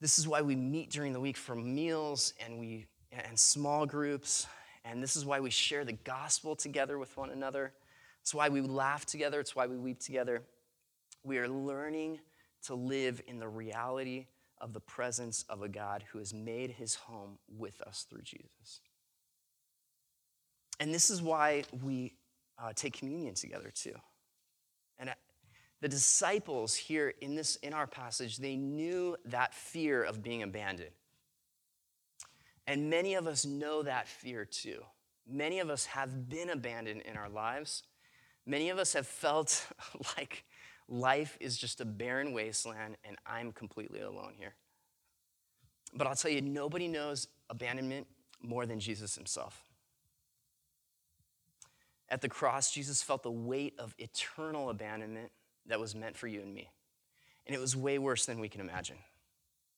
This 0.00 0.18
is 0.18 0.26
why 0.26 0.40
we 0.40 0.56
meet 0.56 0.90
during 0.90 1.12
the 1.12 1.20
week 1.20 1.36
for 1.36 1.54
meals 1.54 2.32
and 2.44 2.58
we 2.58 2.86
and 3.12 3.38
small 3.38 3.84
groups. 3.84 4.46
And 4.84 5.02
this 5.02 5.14
is 5.14 5.26
why 5.26 5.40
we 5.40 5.50
share 5.50 5.84
the 5.84 5.92
gospel 5.92 6.56
together 6.56 6.98
with 6.98 7.14
one 7.16 7.30
another. 7.30 7.72
It's 8.22 8.34
why 8.34 8.48
we 8.48 8.62
laugh 8.62 9.04
together. 9.04 9.38
It's 9.40 9.54
why 9.54 9.66
we 9.66 9.76
weep 9.76 10.00
together. 10.00 10.42
We 11.22 11.38
are 11.38 11.48
learning 11.48 12.20
to 12.66 12.74
live 12.74 13.20
in 13.26 13.38
the 13.38 13.48
reality 13.48 14.26
of 14.58 14.72
the 14.72 14.80
presence 14.80 15.44
of 15.48 15.62
a 15.62 15.68
God 15.68 16.04
who 16.10 16.18
has 16.18 16.32
made 16.32 16.70
his 16.70 16.94
home 16.94 17.38
with 17.58 17.80
us 17.82 18.06
through 18.08 18.22
Jesus. 18.22 18.80
And 20.82 20.92
this 20.92 21.10
is 21.10 21.22
why 21.22 21.62
we 21.84 22.12
uh, 22.58 22.72
take 22.74 22.98
communion 22.98 23.34
together 23.34 23.70
too. 23.72 23.94
And 24.98 25.10
uh, 25.10 25.14
the 25.80 25.88
disciples 25.88 26.74
here 26.74 27.14
in 27.20 27.36
this 27.36 27.54
in 27.62 27.72
our 27.72 27.86
passage, 27.86 28.38
they 28.38 28.56
knew 28.56 29.16
that 29.26 29.54
fear 29.54 30.02
of 30.02 30.24
being 30.24 30.42
abandoned. 30.42 30.90
And 32.66 32.90
many 32.90 33.14
of 33.14 33.28
us 33.28 33.46
know 33.46 33.84
that 33.84 34.08
fear 34.08 34.44
too. 34.44 34.82
Many 35.24 35.60
of 35.60 35.70
us 35.70 35.86
have 35.86 36.28
been 36.28 36.50
abandoned 36.50 37.02
in 37.02 37.16
our 37.16 37.28
lives. 37.28 37.84
Many 38.44 38.68
of 38.70 38.80
us 38.80 38.92
have 38.94 39.06
felt 39.06 39.64
like 40.18 40.42
life 40.88 41.38
is 41.38 41.56
just 41.56 41.80
a 41.80 41.84
barren 41.84 42.32
wasteland 42.32 42.96
and 43.04 43.16
I'm 43.24 43.52
completely 43.52 44.00
alone 44.00 44.32
here. 44.36 44.56
But 45.94 46.08
I'll 46.08 46.16
tell 46.16 46.32
you, 46.32 46.40
nobody 46.40 46.88
knows 46.88 47.28
abandonment 47.50 48.08
more 48.42 48.66
than 48.66 48.80
Jesus 48.80 49.14
himself. 49.14 49.62
At 52.12 52.20
the 52.20 52.28
cross, 52.28 52.70
Jesus 52.70 53.02
felt 53.02 53.22
the 53.22 53.30
weight 53.30 53.72
of 53.78 53.94
eternal 53.98 54.68
abandonment 54.68 55.30
that 55.64 55.80
was 55.80 55.94
meant 55.94 56.14
for 56.14 56.26
you 56.26 56.42
and 56.42 56.52
me. 56.52 56.68
And 57.46 57.56
it 57.56 57.58
was 57.58 57.74
way 57.74 57.98
worse 57.98 58.26
than 58.26 58.38
we 58.38 58.50
can 58.50 58.60
imagine. 58.60 58.98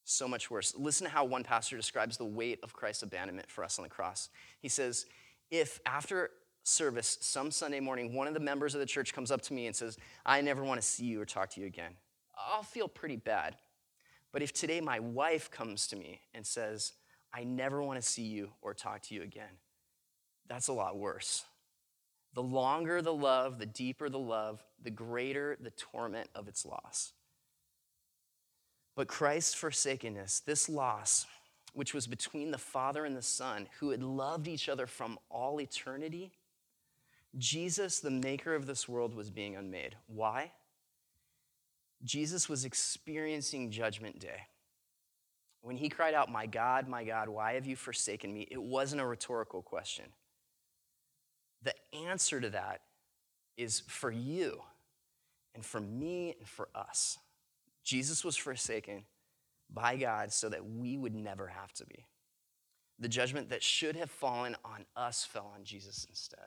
So 0.02 0.26
much 0.26 0.50
worse. 0.50 0.74
Listen 0.76 1.04
to 1.04 1.12
how 1.12 1.24
one 1.24 1.44
pastor 1.44 1.76
describes 1.76 2.16
the 2.16 2.24
weight 2.24 2.58
of 2.64 2.72
Christ's 2.72 3.04
abandonment 3.04 3.48
for 3.48 3.62
us 3.62 3.78
on 3.78 3.84
the 3.84 3.88
cross. 3.88 4.30
He 4.58 4.68
says, 4.68 5.06
If 5.52 5.78
after 5.86 6.30
service 6.64 7.18
some 7.20 7.52
Sunday 7.52 7.78
morning, 7.78 8.12
one 8.12 8.26
of 8.26 8.34
the 8.34 8.40
members 8.40 8.74
of 8.74 8.80
the 8.80 8.86
church 8.86 9.14
comes 9.14 9.30
up 9.30 9.40
to 9.42 9.54
me 9.54 9.68
and 9.68 9.76
says, 9.76 9.96
I 10.26 10.40
never 10.40 10.64
want 10.64 10.80
to 10.80 10.86
see 10.86 11.04
you 11.04 11.22
or 11.22 11.24
talk 11.24 11.50
to 11.50 11.60
you 11.60 11.68
again, 11.68 11.92
I'll 12.36 12.64
feel 12.64 12.88
pretty 12.88 13.16
bad. 13.16 13.54
But 14.32 14.42
if 14.42 14.52
today 14.52 14.80
my 14.80 14.98
wife 14.98 15.52
comes 15.52 15.86
to 15.86 15.96
me 15.96 16.20
and 16.34 16.44
says, 16.44 16.94
I 17.32 17.44
never 17.44 17.80
want 17.80 18.02
to 18.02 18.06
see 18.06 18.24
you 18.24 18.50
or 18.60 18.74
talk 18.74 19.02
to 19.02 19.14
you 19.14 19.22
again, 19.22 19.60
that's 20.48 20.66
a 20.66 20.72
lot 20.72 20.98
worse. 20.98 21.44
The 22.34 22.42
longer 22.42 23.00
the 23.00 23.14
love, 23.14 23.58
the 23.58 23.66
deeper 23.66 24.08
the 24.08 24.18
love, 24.18 24.62
the 24.82 24.90
greater 24.90 25.56
the 25.60 25.70
torment 25.70 26.28
of 26.34 26.48
its 26.48 26.66
loss. 26.66 27.12
But 28.96 29.08
Christ's 29.08 29.54
forsakenness, 29.54 30.40
this 30.40 30.68
loss, 30.68 31.26
which 31.72 31.94
was 31.94 32.06
between 32.06 32.50
the 32.50 32.58
Father 32.58 33.04
and 33.04 33.16
the 33.16 33.22
Son, 33.22 33.68
who 33.78 33.90
had 33.90 34.02
loved 34.02 34.46
each 34.46 34.68
other 34.68 34.86
from 34.86 35.18
all 35.30 35.60
eternity, 35.60 36.32
Jesus, 37.36 37.98
the 38.00 38.10
maker 38.10 38.54
of 38.54 38.66
this 38.66 38.88
world, 38.88 39.14
was 39.14 39.30
being 39.30 39.56
unmade. 39.56 39.96
Why? 40.06 40.52
Jesus 42.04 42.48
was 42.48 42.64
experiencing 42.64 43.70
Judgment 43.70 44.20
Day. 44.20 44.42
When 45.62 45.76
he 45.76 45.88
cried 45.88 46.14
out, 46.14 46.30
My 46.30 46.46
God, 46.46 46.86
my 46.88 47.04
God, 47.04 47.28
why 47.28 47.54
have 47.54 47.66
you 47.66 47.74
forsaken 47.74 48.32
me? 48.32 48.46
It 48.50 48.62
wasn't 48.62 49.00
a 49.00 49.06
rhetorical 49.06 49.62
question. 49.62 50.04
The 51.64 51.74
answer 52.06 52.40
to 52.40 52.50
that 52.50 52.82
is 53.56 53.82
for 53.88 54.10
you 54.10 54.60
and 55.54 55.64
for 55.64 55.80
me 55.80 56.36
and 56.38 56.48
for 56.48 56.68
us. 56.74 57.18
Jesus 57.82 58.24
was 58.24 58.36
forsaken 58.36 59.04
by 59.72 59.96
God 59.96 60.32
so 60.32 60.48
that 60.48 60.64
we 60.64 60.96
would 60.96 61.14
never 61.14 61.48
have 61.48 61.72
to 61.74 61.86
be. 61.86 62.06
The 62.98 63.08
judgment 63.08 63.50
that 63.50 63.62
should 63.62 63.96
have 63.96 64.10
fallen 64.10 64.56
on 64.64 64.84
us 64.94 65.24
fell 65.24 65.50
on 65.54 65.64
Jesus 65.64 66.06
instead. 66.08 66.46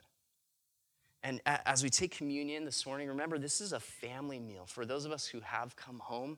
And 1.23 1.41
as 1.45 1.83
we 1.83 1.89
take 1.89 2.15
communion 2.15 2.63
this 2.63 2.85
morning, 2.85 3.07
remember 3.07 3.37
this 3.37 3.59
is 3.59 3.73
a 3.73 3.79
family 3.79 4.39
meal 4.39 4.65
for 4.65 4.85
those 4.85 5.03
of 5.03 5.11
us 5.11 5.25
who 5.25 5.41
have 5.41 5.75
come 5.75 5.99
home 5.99 6.37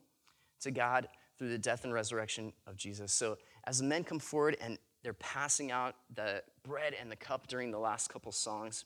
to 0.62 0.72
God 0.72 1.08
through 1.38 1.50
the 1.50 1.58
death 1.58 1.84
and 1.84 1.94
resurrection 1.94 2.54
of 2.66 2.76
Jesus. 2.76 3.12
So 3.12 3.38
as 3.66 3.80
the 3.80 3.86
men 3.86 4.04
come 4.04 4.20
forward 4.20 4.58
and 4.60 4.78
they're 5.04 5.14
passing 5.14 5.72
out 5.72 5.96
the 6.14 6.44
bread 6.64 6.94
and 7.00 7.12
the 7.12 7.16
cup 7.16 7.48
during 7.48 7.72
the 7.72 7.80
last 7.80 8.10
couple 8.10 8.32
songs, 8.32 8.86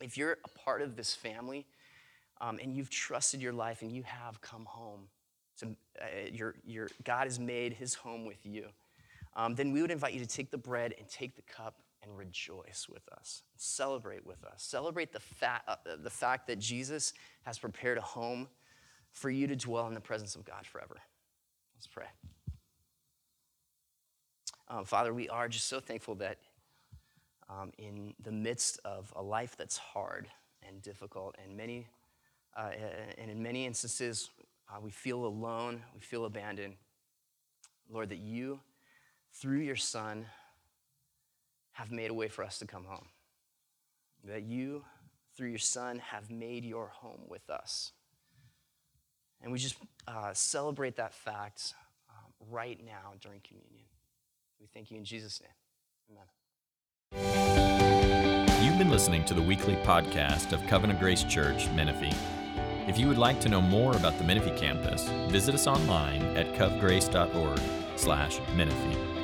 if 0.00 0.16
you're 0.16 0.38
a 0.44 0.58
part 0.58 0.82
of 0.82 0.96
this 0.96 1.14
family 1.14 1.66
um, 2.40 2.58
and 2.62 2.74
you've 2.74 2.90
trusted 2.90 3.40
your 3.40 3.52
life 3.52 3.82
and 3.82 3.92
you 3.92 4.02
have 4.04 4.40
come 4.40 4.64
home, 4.64 5.08
to, 5.58 5.66
uh, 6.00 6.04
your, 6.32 6.54
your, 6.64 6.88
God 7.04 7.24
has 7.24 7.38
made 7.38 7.74
his 7.74 7.94
home 7.94 8.24
with 8.24 8.44
you, 8.44 8.66
um, 9.34 9.54
then 9.54 9.72
we 9.72 9.80
would 9.80 9.90
invite 9.90 10.12
you 10.12 10.20
to 10.20 10.26
take 10.26 10.50
the 10.50 10.58
bread 10.58 10.94
and 10.98 11.08
take 11.08 11.36
the 11.36 11.42
cup 11.42 11.76
and 12.02 12.16
rejoice 12.16 12.86
with 12.90 13.08
us, 13.12 13.42
celebrate 13.56 14.26
with 14.26 14.44
us. 14.44 14.62
Celebrate 14.62 15.12
the, 15.12 15.20
fa- 15.20 15.62
uh, 15.68 15.76
the 16.02 16.10
fact 16.10 16.46
that 16.48 16.58
Jesus 16.58 17.12
has 17.44 17.58
prepared 17.58 17.98
a 17.98 18.02
home 18.02 18.48
for 19.12 19.30
you 19.30 19.46
to 19.46 19.56
dwell 19.56 19.86
in 19.86 19.94
the 19.94 20.00
presence 20.00 20.34
of 20.34 20.44
God 20.44 20.66
forever. 20.66 20.96
Let's 21.76 21.86
pray. 21.86 22.06
Um, 24.72 24.86
Father, 24.86 25.12
we 25.12 25.28
are 25.28 25.48
just 25.48 25.68
so 25.68 25.80
thankful 25.80 26.14
that 26.14 26.38
um, 27.50 27.72
in 27.76 28.14
the 28.22 28.32
midst 28.32 28.80
of 28.86 29.12
a 29.14 29.22
life 29.22 29.54
that's 29.54 29.76
hard 29.76 30.28
and 30.66 30.80
difficult, 30.80 31.36
and 31.44 31.54
many, 31.54 31.86
uh, 32.56 32.70
and 33.18 33.30
in 33.30 33.42
many 33.42 33.66
instances, 33.66 34.30
uh, 34.70 34.80
we 34.80 34.90
feel 34.90 35.26
alone, 35.26 35.82
we 35.94 36.00
feel 36.00 36.24
abandoned. 36.24 36.76
Lord, 37.90 38.08
that 38.08 38.20
you, 38.20 38.60
through 39.34 39.58
your 39.58 39.76
Son, 39.76 40.24
have 41.72 41.92
made 41.92 42.10
a 42.10 42.14
way 42.14 42.28
for 42.28 42.42
us 42.42 42.58
to 42.60 42.66
come 42.66 42.84
home. 42.84 43.08
That 44.24 44.44
you, 44.44 44.84
through 45.36 45.48
your 45.48 45.58
Son, 45.58 45.98
have 45.98 46.30
made 46.30 46.64
your 46.64 46.86
home 46.86 47.20
with 47.28 47.50
us. 47.50 47.92
And 49.42 49.52
we 49.52 49.58
just 49.58 49.76
uh, 50.08 50.32
celebrate 50.32 50.96
that 50.96 51.12
fact 51.12 51.74
um, 52.08 52.32
right 52.50 52.80
now 52.82 53.12
during 53.20 53.40
communion. 53.40 53.84
We 54.62 54.68
thank 54.72 54.92
you 54.92 54.96
in 54.96 55.04
Jesus' 55.04 55.42
name. 55.42 55.50
Amen. 56.08 56.24
You've 58.64 58.78
been 58.78 58.90
listening 58.90 59.24
to 59.24 59.34
the 59.34 59.42
weekly 59.42 59.74
podcast 59.76 60.52
of 60.52 60.64
Covenant 60.68 61.00
Grace 61.00 61.24
Church, 61.24 61.68
Menifee. 61.70 62.16
If 62.86 62.96
you 62.96 63.08
would 63.08 63.18
like 63.18 63.40
to 63.40 63.48
know 63.48 63.60
more 63.60 63.96
about 63.96 64.16
the 64.18 64.24
Menifee 64.24 64.56
campus, 64.56 65.08
visit 65.30 65.56
us 65.56 65.66
online 65.66 66.22
at 66.36 66.54
covgrace.org 66.54 67.60
slash 67.96 68.38
Menifee. 68.54 69.21